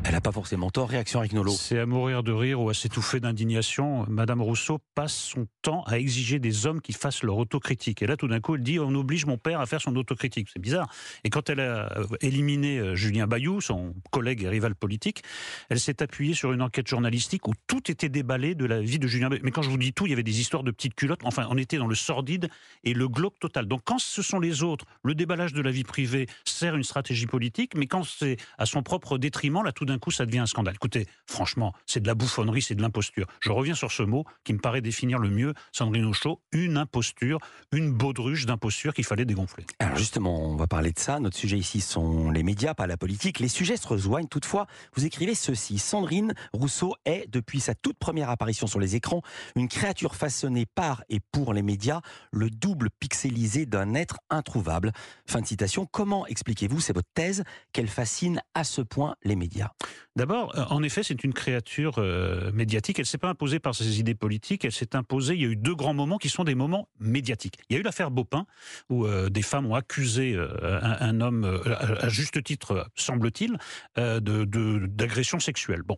Elle 0.07 0.11
n'a 0.11 0.21
pas 0.21 0.31
forcément 0.31 0.69
tort. 0.69 0.89
Réaction 0.89 1.19
avec 1.19 1.33
Nolo. 1.33 1.51
C'est 1.51 1.79
à 1.79 1.87
mourir 1.87 2.21
de 2.21 2.31
rire 2.31 2.61
ou 2.61 2.69
à 2.69 2.75
s'étouffer 2.75 3.19
d'indignation. 3.19 4.05
Madame 4.07 4.39
Rousseau 4.39 4.77
passe 4.93 5.15
son 5.15 5.47
temps 5.63 5.81
à 5.87 5.97
exiger 5.97 6.37
des 6.37 6.67
hommes 6.67 6.79
qui 6.79 6.93
fassent 6.93 7.23
leur 7.23 7.37
autocritique. 7.37 8.03
Et 8.03 8.05
là, 8.05 8.15
tout 8.15 8.27
d'un 8.27 8.39
coup, 8.39 8.53
elle 8.53 8.61
dit 8.61 8.79
on 8.79 8.93
oblige 8.93 9.25
mon 9.25 9.39
père 9.39 9.61
à 9.61 9.65
faire 9.65 9.81
son 9.81 9.95
autocritique. 9.95 10.47
C'est 10.53 10.61
bizarre. 10.61 10.87
Et 11.23 11.31
quand 11.31 11.49
elle 11.49 11.59
a 11.59 11.91
euh, 11.97 12.05
éliminé 12.21 12.77
euh, 12.77 12.93
Julien 12.93 13.25
Bayou, 13.25 13.61
son 13.61 13.95
collègue 14.11 14.43
et 14.43 14.47
rival 14.47 14.75
politique, 14.75 15.23
elle 15.69 15.79
s'est 15.79 16.03
appuyée 16.03 16.35
sur 16.35 16.53
une 16.53 16.61
enquête 16.61 16.87
journalistique 16.87 17.47
où 17.47 17.53
tout 17.65 17.89
était 17.89 18.09
déballé 18.09 18.53
de 18.53 18.65
la 18.65 18.81
vie 18.81 18.99
de 18.99 19.07
Julien 19.07 19.29
Bayou. 19.29 19.41
Mais 19.43 19.51
quand 19.51 19.63
je 19.63 19.71
vous 19.71 19.79
dis 19.79 19.91
tout, 19.91 20.05
il 20.05 20.11
y 20.11 20.13
avait 20.13 20.21
des 20.21 20.39
histoires 20.39 20.61
de 20.61 20.69
petites 20.69 20.93
culottes. 20.93 21.21
Enfin, 21.23 21.47
on 21.49 21.57
était 21.57 21.77
dans 21.77 21.87
le 21.87 21.95
sordide 21.95 22.49
et 22.83 22.93
le 22.93 23.07
glauque 23.07 23.39
total. 23.39 23.65
Donc 23.65 23.81
quand 23.83 23.99
ce 23.99 24.21
sont 24.21 24.39
les 24.39 24.61
autres, 24.61 24.85
le 25.01 25.15
déballage 25.15 25.53
de 25.53 25.63
la 25.63 25.71
vie 25.71 25.83
privée 25.83 26.27
sert 26.43 26.75
une 26.75 26.83
stratégie 26.83 27.25
politique, 27.25 27.73
mais 27.75 27.87
quand 27.87 28.03
c'est 28.03 28.37
à 28.59 28.67
son 28.67 28.83
propre 28.83 29.17
détriment, 29.17 29.63
là, 29.63 29.71
tout 29.71 29.85
d'un 29.85 29.94
coup, 29.97 30.11
ça 30.11 30.25
devient 30.25 30.39
un 30.39 30.45
scandale. 30.45 30.75
Écoutez, 30.75 31.07
franchement, 31.25 31.73
c'est 31.85 31.99
de 31.99 32.07
la 32.07 32.15
bouffonnerie, 32.15 32.61
c'est 32.61 32.75
de 32.75 32.81
l'imposture. 32.81 33.27
Je 33.39 33.51
reviens 33.51 33.75
sur 33.75 33.91
ce 33.91 34.03
mot 34.03 34.25
qui 34.43 34.53
me 34.53 34.59
paraît 34.59 34.81
définir 34.81 35.19
le 35.19 35.29
mieux 35.29 35.53
Sandrine 35.71 36.05
Auchaud, 36.05 36.41
une 36.51 36.77
imposture, 36.77 37.39
une 37.71 37.91
baudruche 37.91 38.45
d'imposture 38.45 38.93
qu'il 38.93 39.05
fallait 39.05 39.25
dégonfler. 39.25 39.65
Alors 39.79 39.97
justement, 39.97 40.43
on 40.43 40.55
va 40.55 40.67
parler 40.67 40.91
de 40.91 40.99
ça. 40.99 41.19
Notre 41.19 41.37
sujet 41.37 41.57
ici 41.57 41.81
sont 41.81 42.31
les 42.31 42.43
médias, 42.43 42.73
pas 42.73 42.87
la 42.87 42.97
politique. 42.97 43.39
Les 43.39 43.47
sujets 43.47 43.77
se 43.77 43.87
rejoignent. 43.87 44.27
Toutefois, 44.27 44.67
vous 44.95 45.05
écrivez 45.05 45.35
ceci. 45.35 45.79
Sandrine 45.79 46.33
Rousseau 46.53 46.95
est, 47.05 47.29
depuis 47.29 47.59
sa 47.59 47.75
toute 47.75 47.97
première 47.97 48.29
apparition 48.29 48.67
sur 48.67 48.79
les 48.79 48.95
écrans, 48.95 49.21
une 49.55 49.67
créature 49.67 50.15
façonnée 50.15 50.65
par 50.65 51.03
et 51.09 51.19
pour 51.19 51.53
les 51.53 51.61
médias, 51.61 52.01
le 52.31 52.49
double 52.49 52.89
pixelisé 52.99 53.65
d'un 53.65 53.93
être 53.93 54.19
introuvable. 54.29 54.91
Fin 55.25 55.41
de 55.41 55.47
citation. 55.47 55.85
Comment 55.85 56.25
expliquez-vous, 56.27 56.79
c'est 56.79 56.93
votre 56.93 57.09
thèse, 57.13 57.43
qu'elle 57.73 57.87
fascine 57.87 58.41
à 58.53 58.63
ce 58.63 58.81
point 58.81 59.15
les 59.23 59.35
médias? 59.35 59.71
D'abord, 60.15 60.57
euh, 60.57 60.63
en 60.69 60.81
effet, 60.83 61.03
c'est 61.03 61.23
une 61.23 61.33
créature 61.33 61.95
euh, 61.97 62.51
médiatique. 62.51 62.99
Elle 62.99 63.05
s'est 63.05 63.17
pas 63.17 63.29
imposée 63.29 63.59
par 63.59 63.75
ses 63.75 63.99
idées 63.99 64.15
politiques. 64.15 64.63
Elle 64.63 64.71
s'est 64.71 64.95
imposée. 64.95 65.35
Il 65.35 65.41
y 65.41 65.45
a 65.45 65.49
eu 65.49 65.55
deux 65.55 65.75
grands 65.75 65.93
moments 65.93 66.17
qui 66.17 66.29
sont 66.29 66.43
des 66.43 66.55
moments 66.55 66.87
médiatiques. 66.99 67.57
Il 67.69 67.73
y 67.73 67.77
a 67.77 67.79
eu 67.79 67.83
l'affaire 67.83 68.11
Baupin, 68.11 68.45
où 68.89 69.05
euh, 69.05 69.29
des 69.29 69.41
femmes 69.41 69.65
ont 69.65 69.75
accusé 69.75 70.37
un, 70.61 71.21
homme, 71.21 71.61
à 71.99 72.09
juste 72.09 72.41
titre, 72.43 72.89
semble-t-il, 72.95 73.57
d'agression 73.95 75.39
sexuelle. 75.39 75.81
Bon, 75.83 75.95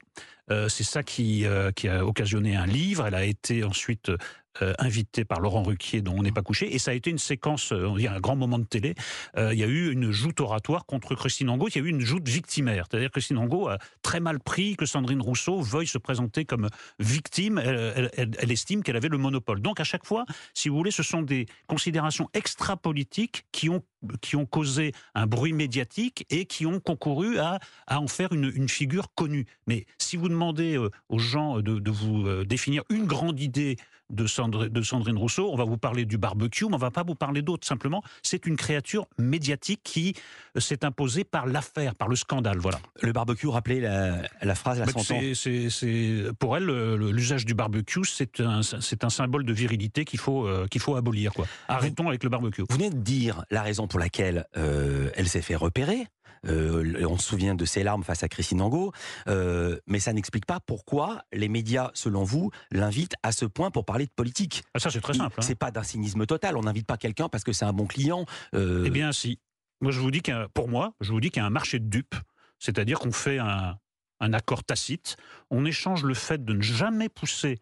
c'est 0.49 0.83
ça 0.83 1.03
qui, 1.03 1.45
qui 1.75 1.87
a 1.87 2.05
occasionné 2.05 2.55
un 2.55 2.65
livre. 2.65 3.05
Elle 3.05 3.15
a 3.15 3.25
été 3.25 3.63
ensuite 3.63 4.11
euh, 4.61 4.73
invité 4.79 5.25
par 5.25 5.39
Laurent 5.39 5.63
Ruquier, 5.63 6.01
dont 6.01 6.15
on 6.17 6.23
n'est 6.23 6.31
pas 6.31 6.41
couché, 6.41 6.73
et 6.73 6.79
ça 6.79 6.91
a 6.91 6.93
été 6.93 7.09
une 7.09 7.17
séquence, 7.17 7.71
euh, 7.71 7.85
on 7.85 7.95
dit 7.95 8.07
un 8.07 8.19
grand 8.19 8.35
moment 8.35 8.59
de 8.59 8.65
télé. 8.65 8.95
Euh, 9.37 9.53
il 9.53 9.59
y 9.59 9.63
a 9.63 9.67
eu 9.67 9.91
une 9.91 10.11
joute 10.11 10.39
oratoire 10.39 10.85
contre 10.85 11.15
Christine 11.15 11.49
Angot, 11.49 11.67
il 11.69 11.75
y 11.75 11.81
a 11.81 11.85
eu 11.85 11.89
une 11.89 12.01
joute 12.01 12.27
victimaire. 12.27 12.85
C'est-à-dire 12.89 13.09
que 13.09 13.13
Christine 13.13 13.37
Angot 13.37 13.67
a 13.67 13.77
très 14.01 14.19
mal 14.19 14.39
pris 14.39 14.75
que 14.75 14.85
Sandrine 14.85 15.21
Rousseau 15.21 15.61
veuille 15.61 15.87
se 15.87 15.97
présenter 15.97 16.45
comme 16.45 16.69
victime. 16.99 17.57
Elle, 17.57 18.51
estime 18.51 18.83
qu'elle 18.83 18.95
avait 18.95 19.09
le 19.09 19.17
monopole. 19.17 19.61
Donc 19.61 19.79
à 19.79 19.83
chaque 19.83 20.05
fois, 20.05 20.25
si 20.53 20.69
vous 20.69 20.77
voulez, 20.77 20.91
ce 20.91 21.03
sont 21.03 21.21
des 21.21 21.45
considérations 21.67 22.29
extra-politiques 22.33 23.45
qui 23.51 23.69
ont 23.69 23.83
qui 24.21 24.35
ont 24.35 24.45
causé 24.45 24.93
un 25.15 25.25
bruit 25.25 25.53
médiatique 25.53 26.27
et 26.29 26.45
qui 26.45 26.67
ont 26.67 26.79
concouru 26.79 27.39
à, 27.39 27.59
en 27.89 28.07
faire 28.07 28.31
une, 28.31 28.51
une, 28.53 28.69
figure 28.69 29.07
connue. 29.15 29.47
Mais 29.65 29.87
si 29.97 30.17
vous 30.17 30.29
demandez 30.29 30.77
aux 31.09 31.17
gens 31.17 31.61
de 31.61 31.91
vous 31.91 32.45
définir 32.45 32.83
une 32.91 33.05
grande 33.05 33.39
idée 33.39 33.75
de, 34.09 34.23
de, 34.67 34.81
Sandrine 34.81 35.17
Rousseau. 35.17 35.49
On 35.51 35.55
va 35.55 35.65
vous 35.65 35.77
parler 35.77 36.05
du 36.05 36.17
barbecue, 36.17 36.65
mais 36.65 36.75
on 36.75 36.77
va 36.77 36.91
pas 36.91 37.03
vous 37.03 37.15
parler 37.15 37.41
d'autres. 37.41 37.67
Simplement, 37.67 38.03
c'est 38.23 38.45
une 38.45 38.55
créature 38.55 39.07
médiatique 39.17 39.81
qui 39.83 40.15
euh, 40.55 40.59
s'est 40.59 40.85
imposée 40.85 41.23
par 41.23 41.45
l'affaire, 41.45 41.95
par 41.95 42.07
le 42.07 42.15
scandale. 42.15 42.57
Voilà. 42.57 42.79
Le 43.01 43.11
barbecue, 43.11 43.47
rappelez 43.47 43.81
la, 43.81 44.21
la 44.41 44.55
phrase, 44.55 44.79
la 44.79 44.85
bah, 44.85 44.91
c'est, 45.33 46.23
Pour 46.39 46.57
elle, 46.57 46.95
l'usage 46.95 47.45
du 47.45 47.53
barbecue, 47.53 48.05
c'est 48.05 48.39
un, 48.39 48.61
c'est 48.61 49.03
un 49.03 49.09
symbole 49.09 49.45
de 49.45 49.53
virilité 49.53 50.05
qu'il 50.05 50.19
faut, 50.19 50.47
euh, 50.47 50.67
qu'il 50.67 50.81
faut 50.81 50.95
abolir. 50.95 51.33
Quoi. 51.33 51.45
Arrêtons 51.67 52.07
avec 52.07 52.23
le 52.23 52.29
barbecue. 52.29 52.63
Vous 52.69 52.75
venez 52.75 52.89
de 52.89 52.97
dire 52.97 53.43
la 53.51 53.61
raison 53.61 53.87
pour 53.87 53.99
laquelle 53.99 54.45
euh, 54.57 55.09
elle 55.15 55.27
s'est 55.27 55.41
fait 55.41 55.55
repérer. 55.55 56.07
Euh, 56.45 57.05
on 57.07 57.17
se 57.17 57.27
souvient 57.27 57.55
de 57.55 57.65
ses 57.65 57.83
larmes 57.83 58.03
face 58.03 58.23
à 58.23 58.27
Christine 58.27 58.61
Angot, 58.61 58.91
euh, 59.27 59.79
mais 59.87 59.99
ça 59.99 60.13
n'explique 60.13 60.45
pas 60.45 60.59
pourquoi 60.59 61.21
les 61.33 61.49
médias, 61.49 61.91
selon 61.93 62.23
vous, 62.23 62.51
l'invitent 62.71 63.15
à 63.23 63.31
ce 63.31 63.45
point 63.45 63.71
pour 63.71 63.85
parler 63.85 64.05
de 64.05 64.11
politique. 64.11 64.63
Ah, 64.73 64.79
ça, 64.79 64.89
c'est 64.89 65.01
très 65.01 65.13
simple. 65.13 65.35
Hein. 65.37 65.41
C'est 65.41 65.55
pas 65.55 65.71
d'un 65.71 65.83
cynisme 65.83 66.25
total. 66.25 66.57
On 66.57 66.61
n'invite 66.61 66.87
pas 66.87 66.97
quelqu'un 66.97 67.29
parce 67.29 67.43
que 67.43 67.53
c'est 67.53 67.65
un 67.65 67.73
bon 67.73 67.87
client. 67.87 68.25
Euh... 68.53 68.83
Eh 68.85 68.89
bien, 68.89 69.11
si. 69.11 69.39
Moi, 69.81 69.91
je 69.91 69.99
vous 69.99 70.11
dis 70.11 70.21
qu'il 70.21 70.47
pour 70.53 70.69
moi, 70.69 70.93
je 71.01 71.11
vous 71.11 71.19
dis 71.19 71.29
qu'il 71.29 71.41
y 71.41 71.43
a 71.43 71.45
un 71.45 71.51
marché 71.51 71.79
de 71.79 71.87
dupes. 71.87 72.15
C'est-à-dire 72.59 72.97
qu'on 72.97 73.11
fait 73.11 73.37
un, 73.37 73.77
un 74.19 74.33
accord 74.33 74.63
tacite, 74.63 75.17
on 75.51 75.65
échange 75.65 76.03
le 76.03 76.15
fait 76.15 76.43
de 76.43 76.53
ne 76.53 76.61
jamais 76.61 77.09
pousser 77.09 77.59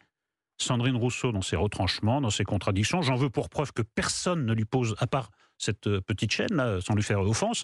Sandrine 0.58 0.96
Rousseau 0.96 1.34
dans 1.34 1.42
ses 1.42 1.58
retranchements, 1.58 2.22
dans 2.22 2.30
ses 2.30 2.46
contradictions. 2.46 3.02
J'en 3.02 3.16
veux 3.16 3.30
pour 3.30 3.50
preuve 3.50 3.74
que 3.74 3.82
personne 3.82 4.46
ne 4.46 4.54
lui 4.54 4.66
pose, 4.66 4.96
à 5.00 5.08
part 5.08 5.32
cette 5.58 6.00
petite 6.00 6.32
chaîne, 6.32 6.54
là, 6.54 6.80
sans 6.82 6.96
lui 6.96 7.04
faire 7.04 7.20
offense, 7.20 7.64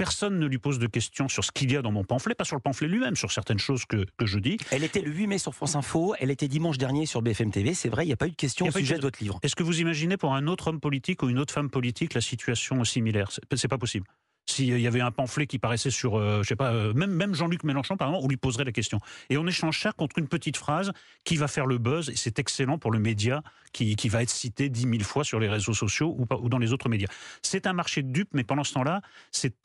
Personne 0.00 0.38
ne 0.38 0.46
lui 0.46 0.56
pose 0.56 0.78
de 0.78 0.86
questions 0.86 1.28
sur 1.28 1.44
ce 1.44 1.52
qu'il 1.52 1.70
y 1.70 1.76
a 1.76 1.82
dans 1.82 1.92
mon 1.92 2.04
pamphlet, 2.04 2.34
pas 2.34 2.44
sur 2.44 2.56
le 2.56 2.62
pamphlet 2.62 2.88
lui-même, 2.88 3.16
sur 3.16 3.30
certaines 3.30 3.58
choses 3.58 3.84
que, 3.84 4.06
que, 4.16 4.24
je 4.24 4.38
dis. 4.38 4.56
Elle 4.70 4.82
était 4.82 5.02
le 5.02 5.10
8 5.10 5.26
mai 5.26 5.36
sur 5.36 5.54
France 5.54 5.74
Info, 5.74 6.14
elle 6.18 6.30
était 6.30 6.48
dimanche 6.48 6.78
dernier 6.78 7.04
sur 7.04 7.20
BFM 7.20 7.50
TV. 7.50 7.74
C'est 7.74 7.90
vrai, 7.90 8.04
il 8.04 8.06
n'y 8.06 8.14
a 8.14 8.16
pas 8.16 8.26
eu 8.26 8.30
de 8.30 8.34
questions 8.34 8.66
au 8.66 8.70
sujet 8.70 8.96
de 8.96 9.02
votre 9.02 9.22
livre. 9.22 9.38
Est-ce 9.42 9.54
que 9.54 9.62
vous 9.62 9.78
imaginez 9.78 10.16
pour 10.16 10.32
un 10.34 10.46
autre 10.46 10.68
homme 10.68 10.80
politique 10.80 11.22
ou 11.22 11.28
une 11.28 11.38
autre 11.38 11.52
femme 11.52 11.68
politique 11.68 12.14
la 12.14 12.22
situation 12.22 12.82
similaire? 12.82 13.28
C'est 13.54 13.68
pas 13.68 13.76
possible 13.76 14.06
s'il 14.50 14.80
y 14.80 14.86
avait 14.86 15.00
un 15.00 15.10
pamphlet 15.10 15.46
qui 15.46 15.58
paraissait 15.58 15.90
sur, 15.90 16.18
euh, 16.18 16.42
je 16.42 16.48
sais 16.48 16.56
pas, 16.56 16.72
euh, 16.72 16.92
même, 16.92 17.10
même 17.10 17.34
Jean-Luc 17.34 17.64
Mélenchon, 17.64 17.96
par 17.96 18.08
exemple, 18.08 18.24
on 18.24 18.28
lui 18.28 18.36
poserait 18.36 18.64
la 18.64 18.72
question. 18.72 19.00
Et 19.28 19.36
on 19.36 19.46
échange 19.46 19.80
ça 19.80 19.92
contre 19.92 20.18
une 20.18 20.28
petite 20.28 20.56
phrase 20.56 20.92
qui 21.24 21.36
va 21.36 21.48
faire 21.48 21.66
le 21.66 21.78
buzz, 21.78 22.10
et 22.10 22.16
c'est 22.16 22.38
excellent 22.38 22.78
pour 22.78 22.90
le 22.90 22.98
média 22.98 23.42
qui, 23.72 23.96
qui, 23.96 24.08
va 24.08 24.22
être 24.22 24.30
cité 24.30 24.68
dix 24.68 24.86
mille 24.86 25.04
fois 25.04 25.24
sur 25.24 25.38
les 25.38 25.48
réseaux 25.48 25.74
sociaux 25.74 26.16
ou, 26.18 26.48
dans 26.48 26.58
les 26.58 26.72
autres 26.72 26.88
médias. 26.88 27.08
C'est 27.42 27.66
un 27.66 27.72
marché 27.72 28.02
de 28.02 28.12
dupes, 28.12 28.30
mais 28.32 28.44
pendant 28.44 28.64
ce 28.64 28.74
temps-là, 28.74 29.00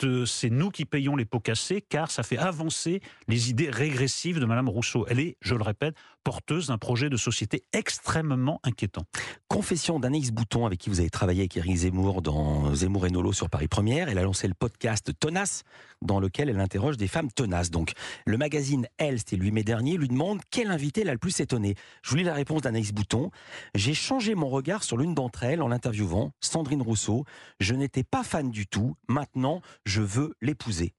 euh, 0.03 0.25
c'est 0.25 0.49
nous 0.49 0.69
qui 0.69 0.85
payons 0.85 1.15
les 1.15 1.25
pots 1.25 1.39
cassés, 1.39 1.81
car 1.81 2.11
ça 2.11 2.23
fait 2.23 2.37
avancer 2.37 3.01
les 3.27 3.49
idées 3.49 3.69
régressives 3.69 4.39
de 4.39 4.45
Madame 4.45 4.69
Rousseau. 4.69 5.05
Elle 5.09 5.19
est, 5.19 5.37
je 5.41 5.55
le 5.55 5.63
répète, 5.63 5.95
porteuse 6.25 6.67
d'un 6.67 6.79
projet 6.79 7.09
de 7.09 7.17
société 7.17 7.63
extrêmement 7.71 8.59
inquiétant. 8.63 9.03
Confession 9.47 9.99
d'Anaïs 9.99 10.31
Bouton, 10.31 10.65
avec 10.65 10.79
qui 10.79 10.89
vous 10.89 10.99
avez 10.99 11.11
travaillé 11.11 11.41
avec 11.41 11.55
Éric 11.55 11.77
Zemmour 11.77 12.23
dans 12.23 12.73
Zemmour 12.73 13.05
et 13.05 13.11
Nolo 13.11 13.31
sur 13.31 13.49
Paris 13.49 13.67
Première. 13.67 14.09
Elle 14.09 14.17
a 14.17 14.23
lancé 14.23 14.47
le 14.47 14.55
podcast 14.55 15.11
Tenace, 15.19 15.63
dans 16.01 16.19
lequel 16.19 16.49
elle 16.49 16.59
interroge 16.59 16.97
des 16.97 17.07
femmes 17.07 17.31
tenaces. 17.31 17.69
Donc, 17.69 17.93
le 18.25 18.37
magazine 18.37 18.87
Elle, 18.97 19.19
c'était 19.19 19.35
lui 19.35 19.51
mai 19.51 19.63
dernier, 19.63 19.97
lui 19.97 20.07
demande 20.07 20.41
quel 20.49 20.71
invité 20.71 21.03
l'a 21.03 21.13
le 21.13 21.19
plus 21.19 21.39
étonné? 21.39 21.75
Je 22.01 22.09
vous 22.09 22.15
lis 22.17 22.23
la 22.23 22.33
réponse 22.33 22.63
d'Anaïs 22.63 22.91
Bouton. 22.91 23.29
J'ai 23.75 23.93
changé 23.93 24.33
mon 24.33 24.49
regard 24.49 24.83
sur 24.83 24.97
l'une 24.97 25.13
d'entre 25.13 25.43
elles 25.43 25.61
en 25.61 25.67
l'interviewant, 25.67 26.31
Sandrine 26.41 26.81
Rousseau. 26.81 27.23
Je 27.59 27.75
n'étais 27.75 28.03
pas 28.03 28.23
fan 28.23 28.49
du 28.49 28.65
tout. 28.65 28.95
Maintenant, 29.07 29.61
je 29.85 30.01
veux 30.01 30.33
l'épouser. 30.41 30.95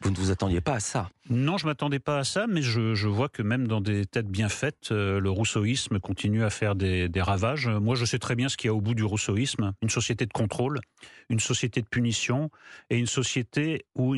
Vous 0.00 0.10
ne 0.10 0.16
vous 0.16 0.30
attendiez 0.30 0.60
pas 0.60 0.74
à 0.74 0.80
ça 0.80 1.10
Non, 1.30 1.56
je 1.56 1.66
m'attendais 1.66 1.98
pas 1.98 2.18
à 2.18 2.24
ça, 2.24 2.46
mais 2.48 2.62
je, 2.62 3.06
vois 3.06 3.28
que 3.28 3.42
même 3.42 3.68
dans 3.68 3.80
des 3.80 4.06
têtes 4.06 4.28
bien 4.28 4.48
faites, 4.48 4.90
euh, 4.90 5.20
le 5.20 5.30
rousseauisme 5.30 6.00
continue 6.00 6.44
à 6.44 6.50
faire 6.50 6.74
des, 6.74 7.10
ravages. 7.16 7.68
Moi, 7.68 7.94
je 7.94 8.04
sais 8.04 8.18
très 8.18 8.34
bien 8.34 8.48
ce 8.48 8.56
qu'il 8.56 8.68
y 8.68 8.70
a 8.70 8.74
au 8.74 8.80
bout 8.80 8.94
du 8.94 9.04
rousseauisme 9.04 9.72
une 9.82 9.90
société 9.90 10.26
de 10.26 10.32
contrôle, 10.32 10.80
une 11.28 11.40
société 11.40 11.80
de 11.82 11.86
punition 11.86 12.50
et 12.90 12.98
une 12.98 13.06
société 13.06 13.86
où, 13.94 14.14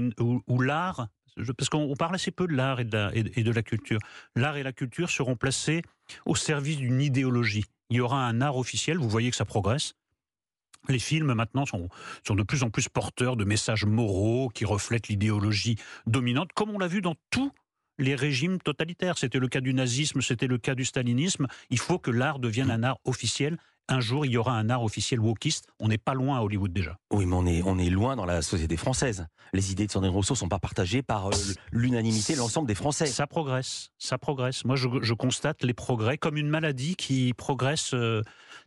l'art, 0.61 1.09
parce 1.57 1.69
qu'on 1.69 1.95
parle 1.97 2.15
assez 2.15 2.31
peu 2.31 2.47
de 2.47 2.53
l'art 2.53 2.81
et 2.81 2.85
de 2.85 3.51
la 3.51 3.63
culture, 3.63 3.99
l'art 4.37 4.57
et 4.57 4.63
la 4.63 4.73
culture 4.73 5.11
seront 5.11 5.37
placés 5.37 5.83
au 6.27 6.35
service 6.35 6.77
d'une 6.77 7.01
idéologie. 7.01 7.65
Il 7.91 7.97
y 7.97 8.01
aura 8.01 8.25
un 8.27 8.41
art 8.41 8.57
officiel, 8.57 8.99
vous 8.99 9.09
voyez 9.09 9.31
que 9.31 9.37
ça 9.37 9.45
progresse, 9.45 9.95
les 10.89 10.99
films 10.99 11.35
maintenant 11.35 11.67
sont, 11.67 11.89
de 12.29 12.43
plus 12.43 12.63
en 12.63 12.71
plus 12.71 12.89
porteurs 12.89 13.37
de 13.37 13.45
messages 13.45 13.85
moraux 13.85 14.49
qui 14.49 14.65
reflètent 14.65 15.09
l'idéologie 15.09 15.77
dominante, 16.07 16.53
comme 16.53 16.71
on 16.71 16.79
l'a 16.79 16.89
vu 16.89 17.01
dans 17.01 17.17
tous 17.31 17.53
les 17.99 18.15
régimes 18.15 18.59
totalitaires. 18.59 19.19
C'était 19.19 19.39
le 19.39 19.49
cas 19.49 19.61
du 19.61 19.75
nazisme, 19.75 20.23
c'était 20.23 20.47
le 20.47 20.59
cas 20.59 20.75
du 20.75 20.85
stalinisme. 20.85 21.47
Il 21.69 21.79
faut 21.79 21.99
que 21.99 22.11
l'art 22.11 22.39
devienne 22.39 22.71
un 22.71 22.83
art 22.83 22.99
officiel. 23.05 23.59
Un 23.91 23.99
jour, 23.99 24.25
il 24.25 24.31
y 24.31 24.37
aura 24.37 24.57
un 24.57 24.71
art 24.71 24.85
officiel 24.85 25.19
wokiste. 25.19 25.67
On 25.81 25.89
n'est 25.89 25.99
pas 25.99 26.15
loin 26.15 26.39
à 26.39 26.43
Hollywood 26.43 26.73
déjà. 26.73 26.97
Oui, 27.13 27.27
mais 27.27 27.35
on 27.35 27.45
est, 27.45 27.63
on 27.65 27.77
est 27.77 27.91
loin 27.91 28.15
dans 28.15 28.25
la 28.25 28.41
société 28.41 28.77
française. 28.77 29.27
Les 29.53 29.73
idées 29.73 29.89
de 29.89 29.91
Sandrine 29.91 30.13
Rousseau 30.13 30.35
ne 30.35 30.39
sont 30.39 30.49
pas 30.49 30.61
partagées 30.61 31.03
par 31.03 31.27
euh, 31.27 31.33
l'unanimité 31.73 32.35
de 32.35 32.39
l'ensemble 32.39 32.69
des 32.69 32.77
Français. 32.77 33.07
Ça 33.07 33.27
progresse, 33.27 33.91
ça 33.99 34.17
progresse. 34.17 34.65
Moi, 34.65 34.77
je, 34.77 35.13
constate 35.15 35.65
les 35.65 35.75
progrès 35.75 36.19
comme 36.19 36.37
une 36.37 36.49
maladie 36.49 36.95
qui 36.95 37.35
progresse. 37.35 37.93
Euh, 37.93 38.23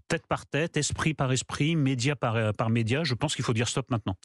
tête 0.08 0.28
par 0.28 0.46
tête, 0.46 0.78
esprit 0.78 1.14
par 1.14 1.32
esprit, 1.32 1.76
média 1.76 2.16
par, 2.16 2.36
euh, 2.36 2.52
par 2.52 2.70
média. 2.70 3.04
Je 3.04 3.14
pense 3.14 3.36
qu'il 3.36 3.46
faut 3.46 3.54
dire 3.54 3.68
stop 3.68 3.90
maintenant. 3.90 4.16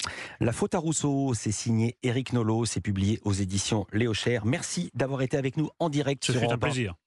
La 0.41 0.53
faute 0.53 0.75
à 0.75 0.79
Rousseau, 0.79 1.33
c'est 1.35 1.53
signé 1.53 1.97
Eric 2.03 2.33
Nolot, 2.33 2.65
c'est 2.65 2.81
publié 2.81 3.21
aux 3.25 3.33
éditions 3.33 3.87
Léo 3.93 4.13
Cher. 4.13 4.45
Merci 4.45 4.91
d'avoir 4.95 5.23
été 5.23 5.37
avec 5.37 5.57
nous 5.57 5.71
en 5.79 5.89
direct. 5.89 6.25
Ce 6.25 6.33
fut 6.33 6.45
un 6.45 6.59
plaisir. 6.59 6.95